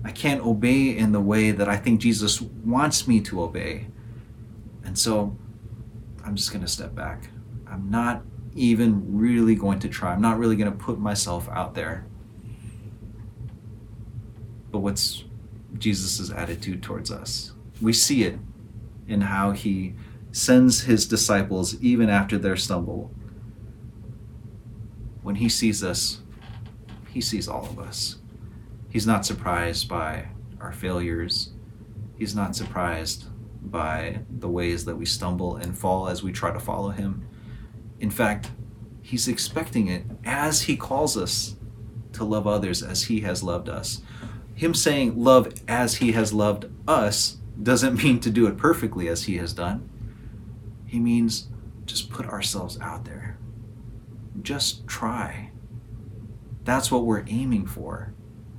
I 0.05 0.13
can't 0.13 0.45
obey 0.45 0.97
in 0.97 1.13
the 1.13 1.21
way 1.21 1.51
that 1.51 1.69
I 1.69 1.77
think 1.77 2.01
Jesus 2.01 2.41
wants 2.41 3.09
me 3.09 3.21
to 3.23 3.43
obey. 3.43 3.87
And 4.85 4.99
so 4.99 5.37
I'm 6.25 6.37
just 6.37 6.53
going 6.53 6.63
to 6.63 6.71
step 6.71 6.95
back. 6.95 7.31
I'm 7.67 7.91
not 7.91 8.23
even 8.55 9.19
really 9.19 9.55
going 9.55 9.81
to 9.81 9.89
try. 9.89 10.13
I'm 10.13 10.21
not 10.21 10.39
really 10.39 10.57
going 10.57 10.71
to 10.71 10.77
put 10.77 10.99
myself 10.99 11.49
out 11.49 11.75
there. 11.75 12.07
But 14.71 14.81
what's 14.81 15.25
Jesus' 15.79 16.31
attitude 16.31 16.83
towards 16.83 17.11
us? 17.11 17.53
We 17.81 17.93
see 17.93 18.25
it 18.25 18.39
in 19.07 19.23
how 19.23 19.53
he 19.53 19.95
sends 20.33 20.83
his 20.83 21.07
disciples 21.07 21.81
even 21.81 22.09
after 22.09 22.39
their 22.39 22.57
stumble. 22.57 23.13
When 25.23 25.37
he 25.37 25.49
sees 25.49 25.83
us, 25.85 26.21
he 27.11 27.21
sees 27.21 27.49
all 27.49 27.67
of 27.67 27.79
us. 27.79 28.17
He's 28.89 29.07
not 29.07 29.25
surprised 29.25 29.89
by 29.89 30.29
our 30.61 30.73
failures. 30.73 31.51
He's 32.17 32.35
not 32.35 32.57
surprised 32.57 33.27
by 33.63 34.21
the 34.31 34.49
ways 34.49 34.85
that 34.85 34.97
we 34.97 35.07
stumble 35.07 35.57
and 35.57 35.77
fall 35.77 36.09
as 36.09 36.23
we 36.23 36.33
try 36.33 36.53
to 36.53 36.61
follow 36.61 36.91
him. 36.91 37.27
In 38.01 38.11
fact, 38.11 38.51
he's 39.03 39.29
expecting 39.29 39.89
it 39.89 40.05
as 40.25 40.63
he 40.63 40.77
calls 40.77 41.17
us 41.17 41.57
to 42.13 42.25
love 42.25 42.47
others 42.47 42.83
as 42.83 43.05
he 43.05 43.21
has 43.21 43.43
loved 43.43 43.69
us. 43.69 44.03
Him 44.55 44.75
saying 44.75 45.23
love 45.23 45.53
as 45.67 45.97
he 45.97 46.13
has 46.13 46.33
loved 46.33 46.67
us 46.87 47.39
doesn't 47.63 47.95
mean 48.03 48.21
to 48.21 48.31
do 48.31 48.47
it 48.47 48.57
perfectly 48.57 49.09
as 49.09 49.25
he 49.25 49.37
has 49.39 49.53
done. 49.53 49.89
He 50.87 50.99
means 50.99 51.49
just 51.87 52.11
put 52.11 52.27
ourselves 52.27 52.79
out 52.81 53.05
there. 53.05 53.39
Just 54.43 54.87
try. 54.87 55.51
That's 56.65 56.91
what 56.91 57.05
we're 57.05 57.25
aiming 57.27 57.67
for. 57.67 58.15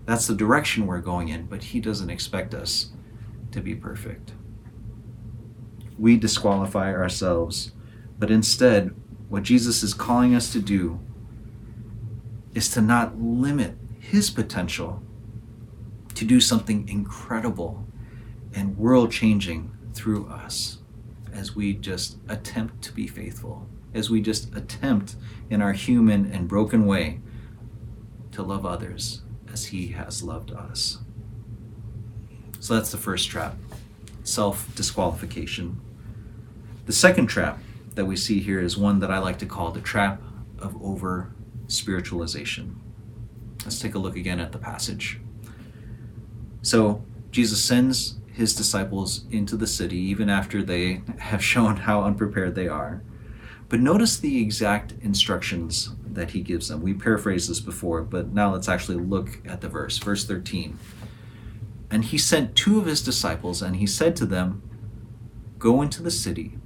That's 0.05 0.27
the 0.27 0.35
direction 0.35 0.85
we're 0.85 1.01
going 1.01 1.29
in, 1.29 1.45
but 1.47 1.63
he 1.63 1.79
doesn't 1.79 2.09
expect 2.09 2.53
us 2.53 2.91
to 3.51 3.61
be 3.61 3.73
perfect. 3.73 4.33
We 5.97 6.17
disqualify 6.17 6.93
ourselves, 6.93 7.71
but 8.19 8.29
instead, 8.29 8.93
what 9.29 9.43
Jesus 9.43 9.81
is 9.81 9.93
calling 9.93 10.35
us 10.35 10.51
to 10.51 10.59
do 10.59 10.99
is 12.53 12.69
to 12.69 12.81
not 12.81 13.19
limit 13.19 13.75
his 13.99 14.29
potential 14.29 15.01
to 16.13 16.25
do 16.25 16.39
something 16.39 16.87
incredible 16.87 17.85
and 18.55 18.77
world 18.77 19.11
changing 19.11 19.71
through 19.93 20.27
us 20.27 20.79
as 21.33 21.55
we 21.55 21.73
just 21.73 22.17
attempt 22.29 22.81
to 22.83 22.93
be 22.93 23.05
faithful, 23.05 23.67
as 23.93 24.09
we 24.09 24.21
just 24.21 24.55
attempt 24.55 25.15
in 25.49 25.61
our 25.61 25.73
human 25.73 26.31
and 26.31 26.47
broken 26.47 26.85
way 26.85 27.19
to 28.31 28.41
love 28.41 28.65
others 28.65 29.21
as 29.51 29.65
he 29.65 29.87
has 29.87 30.23
loved 30.23 30.51
us. 30.51 30.99
So 32.59 32.73
that's 32.75 32.91
the 32.91 32.97
first 32.97 33.29
trap 33.29 33.55
self 34.23 34.73
disqualification. 34.75 35.79
The 36.85 36.93
second 36.93 37.27
trap 37.27 37.59
that 37.95 38.05
we 38.05 38.15
see 38.15 38.39
here 38.39 38.59
is 38.59 38.77
one 38.77 38.99
that 38.99 39.11
I 39.11 39.19
like 39.19 39.39
to 39.39 39.45
call 39.45 39.71
the 39.71 39.81
trap 39.81 40.21
of 40.59 40.81
over 40.81 41.33
spiritualization. 41.67 42.75
Let's 43.63 43.79
take 43.79 43.95
a 43.95 43.99
look 43.99 44.15
again 44.15 44.39
at 44.39 44.51
the 44.51 44.57
passage. 44.57 45.19
So, 46.61 47.03
Jesus 47.31 47.63
sends 47.63 48.15
his 48.35 48.53
disciples 48.53 49.23
into 49.31 49.55
the 49.55 49.67
city 49.67 49.97
even 49.97 50.29
after 50.29 50.61
they 50.61 51.01
have 51.19 51.43
shown 51.43 51.77
how 51.77 52.03
unprepared 52.03 52.53
they 52.53 52.67
are. 52.67 53.01
But 53.69 53.79
notice 53.79 54.17
the 54.17 54.41
exact 54.41 54.93
instructions 55.01 55.91
that 56.05 56.31
he 56.31 56.41
gives 56.41 56.67
them. 56.67 56.81
We 56.81 56.93
paraphrased 56.93 57.49
this 57.49 57.61
before, 57.61 58.01
but 58.01 58.33
now 58.33 58.53
let's 58.53 58.69
actually 58.69 58.97
look 58.97 59.39
at 59.47 59.61
the 59.61 59.69
verse. 59.69 59.97
Verse 59.97 60.25
13. 60.25 60.77
And 61.89 62.03
he 62.03 62.17
sent 62.17 62.55
two 62.55 62.77
of 62.77 62.85
his 62.85 63.01
disciples, 63.01 63.61
and 63.61 63.77
he 63.77 63.87
said 63.87 64.15
to 64.17 64.25
them, 64.25 64.61
Go 65.57 65.81
into 65.81 66.03
the 66.03 66.11
city, 66.11 66.57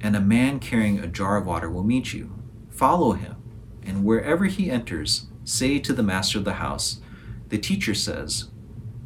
and 0.00 0.16
a 0.16 0.20
man 0.20 0.58
carrying 0.58 0.98
a 0.98 1.06
jar 1.06 1.36
of 1.36 1.46
water 1.46 1.70
will 1.70 1.84
meet 1.84 2.12
you. 2.12 2.34
Follow 2.70 3.12
him, 3.12 3.36
and 3.84 4.04
wherever 4.04 4.46
he 4.46 4.70
enters, 4.70 5.26
say 5.44 5.78
to 5.78 5.92
the 5.92 6.02
master 6.02 6.38
of 6.38 6.44
the 6.44 6.54
house, 6.54 7.00
The 7.48 7.58
teacher 7.58 7.94
says, 7.94 8.48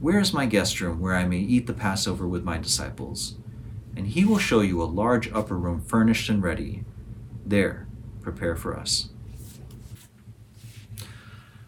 where 0.01 0.21
is 0.21 0.33
my 0.33 0.47
guest 0.47 0.81
room 0.81 1.01
where 1.01 1.17
I 1.17 1.25
may 1.25 1.39
eat 1.39 1.67
the 1.67 1.73
Passover 1.73 2.27
with 2.27 2.45
my 2.45 2.59
disciples? 2.59 3.37
And 3.97 4.07
he 4.07 4.25
will 4.25 4.39
show 4.39 4.61
you 4.61 4.81
a 4.81 4.85
large 4.85 5.31
upper 5.33 5.57
room 5.57 5.81
furnished 5.81 6.29
and 6.29 6.43
ready. 6.43 6.85
There, 7.45 7.89
prepare 8.21 8.55
for 8.55 8.77
us. 8.77 9.09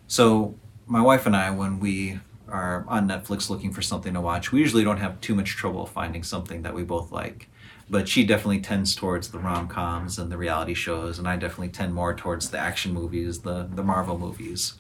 So, 0.07 0.55
my 0.87 1.01
wife 1.01 1.27
and 1.27 1.37
I, 1.37 1.51
when 1.51 1.81
we 1.81 2.21
are 2.49 2.85
on 2.89 3.09
Netflix 3.09 3.49
looking 3.49 3.73
for 3.73 3.83
something 3.83 4.15
to 4.15 4.21
watch, 4.21 4.53
we 4.53 4.61
usually 4.61 4.85
don't 4.85 4.99
have 4.99 5.21
too 5.21 5.35
much 5.35 5.57
trouble 5.57 5.87
finding 5.87 6.23
something 6.23 6.63
that 6.63 6.75
we 6.75 6.83
both 6.83 7.13
like. 7.13 7.49
But 7.89 8.09
she 8.09 8.25
definitely 8.25 8.61
tends 8.61 8.95
towards 8.95 9.29
the 9.29 9.39
rom 9.39 9.67
coms 9.67 10.19
and 10.19 10.31
the 10.31 10.37
reality 10.37 10.75
shows, 10.75 11.19
and 11.19 11.27
I 11.27 11.37
definitely 11.37 11.71
tend 11.71 11.95
more 11.95 12.15
towards 12.15 12.51
the 12.51 12.59
action 12.59 12.93
movies, 12.93 13.41
the, 13.41 13.69
the 13.73 13.83
Marvel 13.83 14.19
movies. 14.19 14.75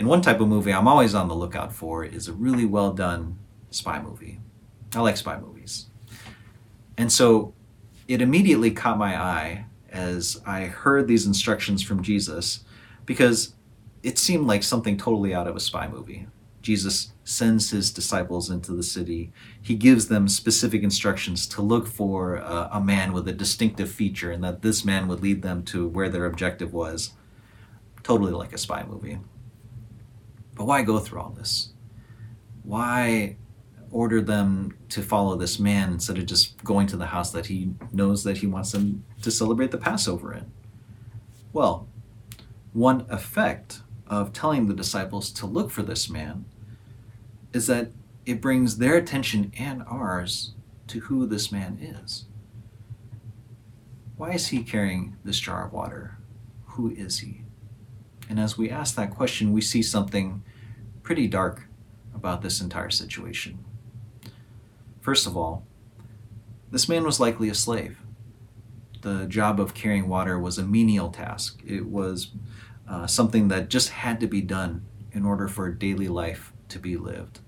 And 0.00 0.08
one 0.08 0.22
type 0.22 0.40
of 0.40 0.48
movie 0.48 0.72
I'm 0.72 0.88
always 0.88 1.14
on 1.14 1.28
the 1.28 1.34
lookout 1.34 1.74
for 1.74 2.06
is 2.06 2.26
a 2.26 2.32
really 2.32 2.64
well 2.64 2.94
done 2.94 3.38
spy 3.70 4.00
movie. 4.00 4.40
I 4.94 5.00
like 5.02 5.18
spy 5.18 5.38
movies. 5.38 5.88
And 6.96 7.12
so 7.12 7.52
it 8.08 8.22
immediately 8.22 8.70
caught 8.70 8.96
my 8.96 9.14
eye 9.20 9.66
as 9.90 10.40
I 10.46 10.62
heard 10.62 11.06
these 11.06 11.26
instructions 11.26 11.82
from 11.82 12.02
Jesus 12.02 12.64
because 13.04 13.52
it 14.02 14.16
seemed 14.16 14.46
like 14.46 14.62
something 14.62 14.96
totally 14.96 15.34
out 15.34 15.46
of 15.46 15.54
a 15.54 15.60
spy 15.60 15.86
movie. 15.86 16.26
Jesus 16.62 17.12
sends 17.22 17.68
his 17.68 17.90
disciples 17.90 18.48
into 18.48 18.72
the 18.72 18.82
city. 18.82 19.34
He 19.60 19.74
gives 19.74 20.08
them 20.08 20.28
specific 20.28 20.82
instructions 20.82 21.46
to 21.48 21.60
look 21.60 21.86
for 21.86 22.36
a, 22.36 22.70
a, 22.72 22.80
man 22.80 23.12
with 23.12 23.28
a 23.28 23.32
distinctive 23.34 23.92
feature 23.92 24.30
and 24.30 24.42
that 24.44 24.62
this 24.62 24.82
man 24.82 25.08
would 25.08 25.20
lead 25.20 25.42
them 25.42 25.62
to 25.64 25.86
where 25.86 26.08
their 26.08 26.24
objective 26.24 26.72
was. 26.72 27.10
Totally 28.02 28.32
like 28.32 28.54
a 28.54 28.58
spy 28.58 28.82
movie. 28.88 29.18
But 30.60 30.66
why 30.66 30.82
go 30.82 30.98
through 30.98 31.22
all 31.22 31.30
this? 31.30 31.72
Why 32.64 33.38
order 33.90 34.20
them 34.20 34.76
to 34.90 35.00
follow 35.00 35.34
this 35.34 35.58
man 35.58 35.90
instead 35.90 36.18
of 36.18 36.26
just 36.26 36.62
going 36.62 36.86
to 36.88 36.98
the 36.98 37.06
house 37.06 37.30
that 37.30 37.46
he 37.46 37.70
knows 37.92 38.24
that 38.24 38.36
he 38.36 38.46
wants 38.46 38.72
them 38.72 39.02
to 39.22 39.30
celebrate 39.30 39.70
the 39.70 39.78
Passover 39.78 40.34
in? 40.34 40.52
Well, 41.54 41.88
one 42.74 43.06
effect 43.08 43.80
of 44.06 44.34
telling 44.34 44.66
the 44.66 44.74
disciples 44.74 45.30
to 45.30 45.46
look 45.46 45.70
for 45.70 45.82
this 45.82 46.10
man 46.10 46.44
is 47.54 47.66
that 47.68 47.92
it 48.26 48.42
brings 48.42 48.76
their 48.76 48.96
attention 48.96 49.54
and 49.58 49.82
ours 49.86 50.52
to 50.88 51.00
who 51.00 51.26
this 51.26 51.50
man 51.50 51.78
is. 51.80 52.26
Why 54.18 54.32
is 54.32 54.48
he 54.48 54.62
carrying 54.62 55.16
this 55.24 55.40
jar 55.40 55.68
of 55.68 55.72
water? 55.72 56.18
Who 56.72 56.90
is 56.90 57.20
he? 57.20 57.44
And 58.28 58.38
as 58.38 58.58
we 58.58 58.68
ask 58.68 58.94
that 58.96 59.10
question, 59.10 59.54
we 59.54 59.62
see 59.62 59.82
something 59.82 60.42
pretty 61.10 61.26
dark 61.26 61.64
about 62.14 62.40
this 62.40 62.60
entire 62.60 62.88
situation. 62.88 63.58
First 65.00 65.26
of 65.26 65.36
all, 65.36 65.66
this 66.70 66.88
man 66.88 67.02
was 67.02 67.18
likely 67.18 67.48
a 67.48 67.54
slave. 67.54 67.98
The 69.00 69.26
job 69.26 69.58
of 69.58 69.74
carrying 69.74 70.06
water 70.06 70.38
was 70.38 70.56
a 70.56 70.62
menial 70.62 71.10
task. 71.10 71.60
It 71.66 71.86
was 71.86 72.30
uh, 72.88 73.08
something 73.08 73.48
that 73.48 73.68
just 73.68 73.88
had 73.88 74.20
to 74.20 74.28
be 74.28 74.40
done 74.40 74.86
in 75.10 75.24
order 75.24 75.48
for 75.48 75.68
daily 75.72 76.06
life 76.06 76.52
to 76.68 76.78
be 76.78 76.96
lived. 76.96 77.40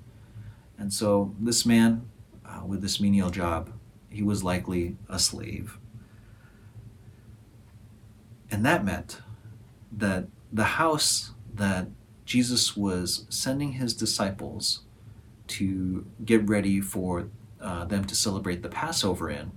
And 0.76 0.92
so, 0.92 1.32
this 1.38 1.64
man 1.64 2.10
uh, 2.44 2.66
with 2.66 2.82
this 2.82 2.98
menial 2.98 3.30
job, 3.30 3.70
he 4.10 4.24
was 4.24 4.42
likely 4.42 4.96
a 5.08 5.20
slave. 5.20 5.78
And 8.50 8.66
that 8.66 8.84
meant 8.84 9.20
that 9.92 10.26
the 10.52 10.64
house 10.64 11.30
that 11.54 11.86
Jesus 12.24 12.76
was 12.76 13.26
sending 13.28 13.72
his 13.72 13.94
disciples 13.94 14.82
to 15.48 16.06
get 16.24 16.48
ready 16.48 16.80
for 16.80 17.28
uh, 17.60 17.84
them 17.84 18.04
to 18.04 18.14
celebrate 18.14 18.62
the 18.62 18.68
Passover 18.68 19.30
in 19.30 19.52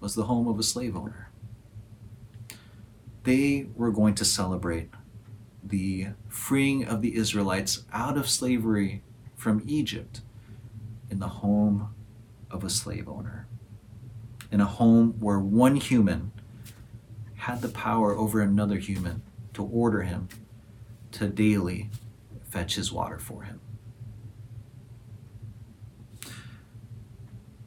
was 0.00 0.14
the 0.14 0.24
home 0.24 0.48
of 0.48 0.58
a 0.58 0.62
slave 0.62 0.96
owner. 0.96 1.30
They 3.24 3.66
were 3.74 3.90
going 3.90 4.14
to 4.16 4.24
celebrate 4.24 4.90
the 5.62 6.08
freeing 6.28 6.84
of 6.84 7.02
the 7.02 7.16
Israelites 7.16 7.84
out 7.92 8.16
of 8.16 8.28
slavery 8.28 9.02
from 9.36 9.62
Egypt 9.66 10.20
in 11.10 11.18
the 11.18 11.28
home 11.28 11.94
of 12.50 12.64
a 12.64 12.70
slave 12.70 13.08
owner. 13.08 13.46
In 14.50 14.60
a 14.60 14.66
home 14.66 15.14
where 15.20 15.38
one 15.38 15.76
human 15.76 16.32
had 17.36 17.60
the 17.60 17.68
power 17.68 18.14
over 18.14 18.40
another 18.40 18.78
human 18.78 19.22
to 19.54 19.64
order 19.64 20.02
him 20.02 20.28
to 21.12 21.28
daily 21.28 21.90
fetch 22.50 22.74
his 22.76 22.92
water 22.92 23.18
for 23.18 23.42
him. 23.42 23.60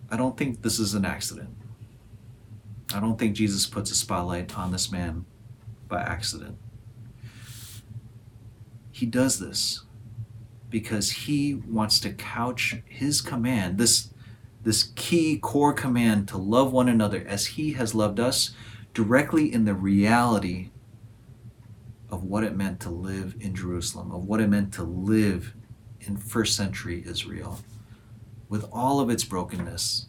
I 0.10 0.18
don't 0.18 0.38
think 0.38 0.62
this 0.62 0.80
is 0.80 0.94
an 0.94 1.06
accident. 1.06 1.56
I 2.94 3.00
don't 3.00 3.18
think 3.18 3.36
Jesus 3.36 3.66
puts 3.66 3.92
a 3.92 3.96
spotlight 3.96 4.58
on 4.58 4.72
this 4.72 4.92
man 4.92 5.26
by 5.88 6.02
accident. 6.02 6.58
He 8.92 9.06
does 9.06 9.40
this 9.40 9.84
because 10.70 11.12
he 11.12 11.56
wants 11.56 12.00
to 12.02 12.12
couch 12.12 12.76
his 12.86 13.22
command, 13.22 13.78
this, 13.78 14.10
this 14.64 14.92
key 14.96 15.38
core 15.38 15.74
command 15.74 16.28
to 16.30 16.38
love 16.38 16.74
one 16.74 16.90
another 16.90 17.24
as 17.26 17.46
he 17.46 17.74
has 17.74 17.96
loved 17.96 18.20
us, 18.20 18.52
directly 18.94 19.52
in 19.52 19.64
the 19.64 19.74
reality 19.74 20.71
of 22.12 22.24
what 22.24 22.44
it 22.44 22.56
meant 22.56 22.80
to 22.82 22.90
live 22.90 23.36
in 23.40 23.56
Jerusalem, 23.56 24.12
of 24.12 24.26
what 24.26 24.42
it 24.42 24.50
meant 24.50 24.74
to 24.74 24.84
live 24.84 25.54
in 26.02 26.18
first 26.18 26.56
century 26.56 27.04
Israel, 27.06 27.60
with 28.50 28.66
all 28.72 29.00
of 29.00 29.10
its 29.10 29.24
brokenness, 29.24 30.08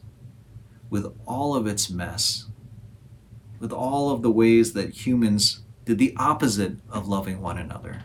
with 0.90 1.14
all 1.26 1.54
of 1.54 1.66
its 1.66 1.88
mess, 1.88 2.46
with 3.60 3.72
all 3.72 4.10
of 4.10 4.22
the 4.22 4.30
ways 4.30 4.72
that 4.72 5.06
humans 5.06 5.60
did 5.84 5.98
the 5.98 6.14
opposite 6.16 6.76
of 6.90 7.08
loving 7.08 7.40
one 7.40 7.58
another. 7.58 8.02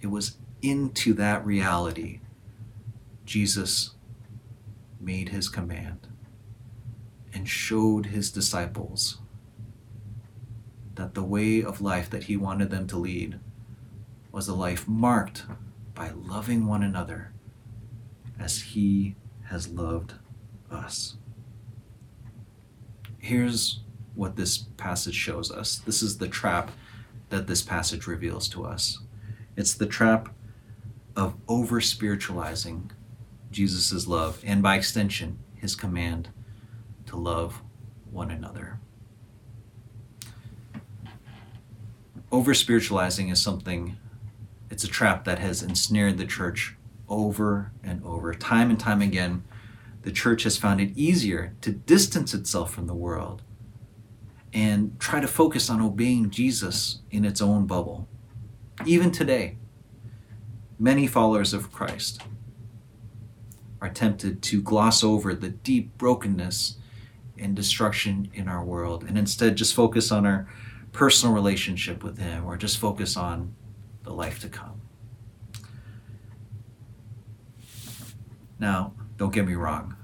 It 0.00 0.08
was 0.08 0.36
into 0.62 1.12
that 1.14 1.44
reality 1.44 2.20
Jesus 3.24 3.90
made 5.00 5.28
his 5.28 5.48
command 5.48 6.08
and 7.32 7.48
showed 7.48 8.06
his 8.06 8.30
disciples 8.30 9.19
that 11.00 11.14
the 11.14 11.24
way 11.24 11.62
of 11.62 11.80
life 11.80 12.10
that 12.10 12.24
he 12.24 12.36
wanted 12.36 12.68
them 12.68 12.86
to 12.86 12.98
lead 12.98 13.40
was 14.30 14.48
a 14.48 14.54
life 14.54 14.86
marked 14.86 15.44
by 15.94 16.10
loving 16.10 16.66
one 16.66 16.82
another 16.82 17.32
as 18.38 18.60
he 18.60 19.16
has 19.44 19.66
loved 19.70 20.12
us. 20.70 21.16
Here's 23.16 23.80
what 24.14 24.36
this 24.36 24.58
passage 24.58 25.14
shows 25.14 25.50
us. 25.50 25.78
This 25.78 26.02
is 26.02 26.18
the 26.18 26.28
trap 26.28 26.70
that 27.30 27.46
this 27.46 27.62
passage 27.62 28.06
reveals 28.06 28.46
to 28.50 28.66
us. 28.66 28.98
It's 29.56 29.72
the 29.72 29.86
trap 29.86 30.28
of 31.16 31.34
over 31.48 31.80
spiritualizing 31.80 32.90
Jesus' 33.50 34.06
love 34.06 34.42
and 34.44 34.62
by 34.62 34.76
extension, 34.76 35.38
his 35.54 35.74
command 35.74 36.28
to 37.06 37.16
love 37.16 37.62
one 38.10 38.30
another. 38.30 38.79
Over 42.32 42.54
spiritualizing 42.54 43.28
is 43.28 43.42
something, 43.42 43.96
it's 44.70 44.84
a 44.84 44.88
trap 44.88 45.24
that 45.24 45.40
has 45.40 45.62
ensnared 45.62 46.16
the 46.16 46.26
church 46.26 46.76
over 47.08 47.72
and 47.82 48.04
over. 48.04 48.32
Time 48.34 48.70
and 48.70 48.78
time 48.78 49.02
again, 49.02 49.42
the 50.02 50.12
church 50.12 50.44
has 50.44 50.56
found 50.56 50.80
it 50.80 50.96
easier 50.96 51.56
to 51.60 51.72
distance 51.72 52.32
itself 52.32 52.72
from 52.72 52.86
the 52.86 52.94
world 52.94 53.42
and 54.52 54.98
try 55.00 55.20
to 55.20 55.26
focus 55.26 55.68
on 55.68 55.80
obeying 55.80 56.30
Jesus 56.30 57.00
in 57.10 57.24
its 57.24 57.40
own 57.40 57.66
bubble. 57.66 58.08
Even 58.86 59.10
today, 59.10 59.56
many 60.78 61.08
followers 61.08 61.52
of 61.52 61.72
Christ 61.72 62.22
are 63.80 63.90
tempted 63.90 64.40
to 64.42 64.62
gloss 64.62 65.02
over 65.02 65.34
the 65.34 65.50
deep 65.50 65.98
brokenness 65.98 66.76
and 67.36 67.56
destruction 67.56 68.30
in 68.34 68.46
our 68.46 68.64
world 68.64 69.02
and 69.02 69.18
instead 69.18 69.56
just 69.56 69.74
focus 69.74 70.12
on 70.12 70.24
our 70.24 70.48
personal 70.92 71.34
relationship 71.34 72.02
with 72.02 72.18
Him 72.18 72.44
or 72.44 72.56
just 72.56 72.78
focus 72.78 73.16
on 73.16 73.54
the 74.02 74.12
life 74.12 74.40
to 74.40 74.48
come. 74.48 74.80
Now, 78.58 78.92
don't 79.16 79.32
get 79.32 79.46
me 79.46 79.54
wrong. 79.54 79.96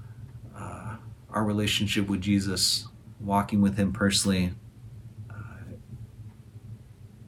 Uh, 0.57 0.95
our 1.29 1.43
relationship 1.43 2.07
with 2.07 2.21
Jesus, 2.21 2.87
walking 3.19 3.61
with 3.61 3.77
Him 3.77 3.93
personally, 3.93 4.53
uh, 5.29 5.73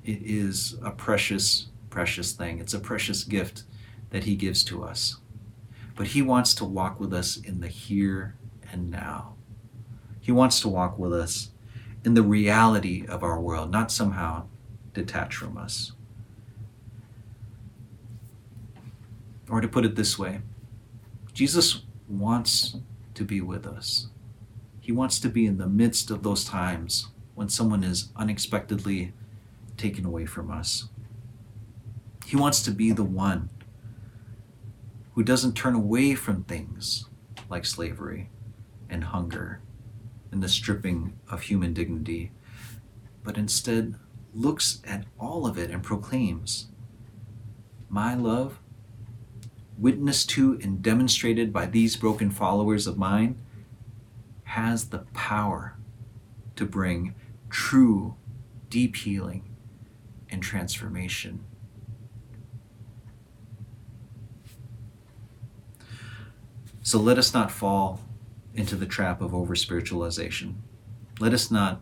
it 0.04 0.22
is 0.24 0.76
a 0.84 0.92
precious, 0.92 1.68
precious 1.90 2.32
thing. 2.32 2.60
It's 2.60 2.74
a 2.74 2.80
precious 2.80 3.24
gift 3.24 3.64
that 4.10 4.24
He 4.24 4.36
gives 4.36 4.64
to 4.66 4.84
us. 4.84 5.18
But 5.96 6.08
He 6.08 6.22
wants 6.22 6.54
to 6.56 6.66
walk 6.66 7.00
with 7.00 7.14
us 7.14 7.38
in 7.38 7.60
the 7.60 7.68
here 7.68 8.36
and 8.72 8.90
now. 8.90 9.36
He 10.20 10.32
wants 10.32 10.62
to 10.62 10.70
walk 10.70 10.98
with 10.98 11.14
us 11.14 11.50
in 12.06 12.14
the 12.14 12.24
reality 12.24 13.06
of 13.08 13.24
our 13.24 13.40
world, 13.40 13.72
not 13.72 13.92
somehow 13.92 14.46
detached 14.94 15.36
from 15.36 15.58
us. 15.58 15.92
Or 19.50 19.62
to 19.62 19.68
put 19.68 19.86
it 19.86 19.96
this 19.96 20.18
way, 20.18 20.42
Jesus 21.34 21.82
wants 22.08 22.78
to 23.16 23.24
be 23.24 23.42
with 23.42 23.66
us. 23.66 24.08
He 24.80 24.92
wants 24.92 25.20
to 25.20 25.30
be 25.30 25.46
in 25.46 25.58
the 25.58 25.68
midst 25.68 26.10
of 26.12 26.24
those 26.24 26.46
times 26.46 27.10
when 27.36 27.50
someone 27.50 27.84
is 27.84 28.10
unexpectedly 28.16 29.14
taken 29.78 30.06
away 30.06 30.26
from 30.26 30.52
us. 30.52 30.90
He 32.26 32.36
wants 32.36 32.62
to 32.64 32.72
be 32.72 32.92
the 32.92 33.04
one 33.04 33.50
who 35.16 35.24
doesn't 35.24 35.54
turn 35.54 35.74
away 35.76 36.16
from 36.16 36.44
things 36.44 37.06
like 37.50 37.66
slavery 37.66 38.30
and 38.90 39.06
hunger 39.06 39.62
and 40.32 40.44
the 40.44 40.50
stripping 40.50 41.14
of 41.30 41.44
human 41.44 41.74
dignity, 41.74 42.32
but 43.24 43.38
instead 43.38 43.96
looks 44.34 44.82
at 44.86 45.06
all 45.20 45.48
of 45.48 45.58
it 45.58 45.72
and 45.72 45.84
proclaims, 45.84 46.68
My 47.90 48.14
love, 48.16 48.60
witnessed 49.78 50.30
to 50.32 50.60
and 50.62 50.82
demonstrated 50.82 51.52
by 51.52 51.66
these 51.66 51.96
broken 51.96 52.30
followers 52.30 52.86
of 52.86 52.98
mine, 52.98 53.38
has 54.44 54.90
the 54.90 55.00
power 55.14 55.78
to 56.56 56.66
bring 56.66 57.16
true, 57.50 58.16
deep 58.70 58.96
healing 58.98 59.44
and 60.30 60.44
transformation. 60.44 61.44
So 66.82 67.00
let 67.00 67.18
us 67.18 67.34
not 67.34 67.52
fall 67.52 68.02
into 68.54 68.76
the 68.76 68.86
trap 68.86 69.22
of 69.22 69.34
over 69.34 69.56
spiritualization. 69.56 70.62
Let 71.20 71.34
us 71.34 71.52
not 71.52 71.82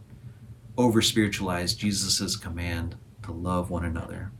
over 0.77 1.01
spiritualize 1.01 1.73
Jesus' 1.73 2.35
command 2.35 2.95
to 3.23 3.31
love 3.31 3.69
one 3.69 3.85
another. 3.85 4.31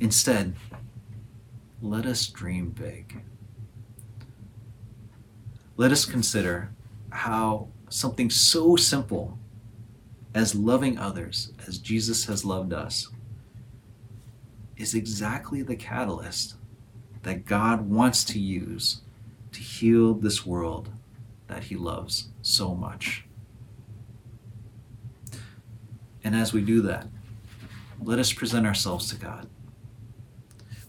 Instead, 0.00 0.54
let 1.80 2.06
us 2.06 2.26
dream 2.26 2.70
big. 2.70 3.22
Let 5.76 5.92
us 5.92 6.04
consider 6.04 6.70
how 7.10 7.68
something 7.88 8.30
so 8.30 8.76
simple 8.76 9.38
as 10.34 10.54
loving 10.54 10.98
others 10.98 11.52
as 11.66 11.78
Jesus 11.78 12.24
has 12.24 12.44
loved 12.44 12.72
us 12.72 13.08
is 14.76 14.94
exactly 14.94 15.62
the 15.62 15.76
catalyst 15.76 16.54
that 17.22 17.44
God 17.44 17.88
wants 17.88 18.24
to 18.24 18.38
use 18.38 19.01
heal 19.62 20.14
this 20.14 20.44
world 20.44 20.90
that 21.46 21.64
He 21.64 21.76
loves 21.76 22.28
so 22.42 22.74
much. 22.74 23.24
And 26.24 26.34
as 26.34 26.52
we 26.52 26.60
do 26.60 26.82
that, 26.82 27.06
let 28.02 28.18
us 28.18 28.32
present 28.32 28.66
ourselves 28.66 29.08
to 29.10 29.16
God. 29.16 29.48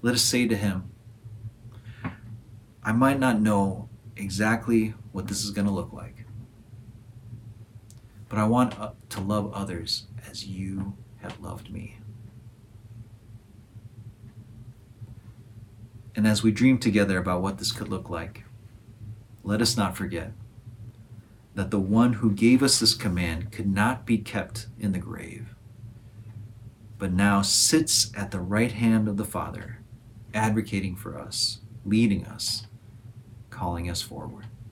Let 0.01 0.13
us 0.13 0.21
say 0.21 0.47
to 0.47 0.55
Him, 0.55 0.91
I 2.83 2.91
might 2.91 3.19
not 3.19 3.39
know 3.39 3.89
exactly 4.17 4.93
what 5.11 5.27
this 5.27 5.43
is 5.43 5.51
going 5.51 5.67
to 5.67 5.73
look 5.73 5.93
like, 5.93 6.25
but 8.27 8.37
I 8.37 8.45
want 8.45 8.77
uh, 8.79 8.91
to 9.09 9.21
love 9.21 9.53
others 9.53 10.07
as 10.29 10.45
you 10.45 10.97
have 11.21 11.39
loved 11.39 11.71
me. 11.71 11.97
And 16.15 16.27
as 16.27 16.43
we 16.43 16.51
dream 16.51 16.77
together 16.77 17.17
about 17.17 17.41
what 17.41 17.57
this 17.57 17.71
could 17.71 17.89
look 17.89 18.09
like, 18.09 18.43
let 19.43 19.61
us 19.61 19.75
not 19.75 19.97
forget 19.97 20.31
that 21.55 21.69
the 21.69 21.79
one 21.79 22.13
who 22.13 22.31
gave 22.31 22.63
us 22.63 22.79
this 22.79 22.95
command 22.95 23.51
could 23.51 23.67
not 23.71 24.05
be 24.05 24.17
kept 24.17 24.67
in 24.79 24.91
the 24.91 24.99
grave, 24.99 25.55
but 26.97 27.11
now 27.11 27.41
sits 27.41 28.11
at 28.15 28.31
the 28.31 28.39
right 28.39 28.71
hand 28.71 29.07
of 29.07 29.17
the 29.17 29.25
Father, 29.25 29.79
advocating 30.33 30.95
for 30.95 31.19
us, 31.19 31.59
leading 31.85 32.25
us, 32.25 32.65
calling 33.49 33.89
us 33.89 34.01
forward. 34.01 34.45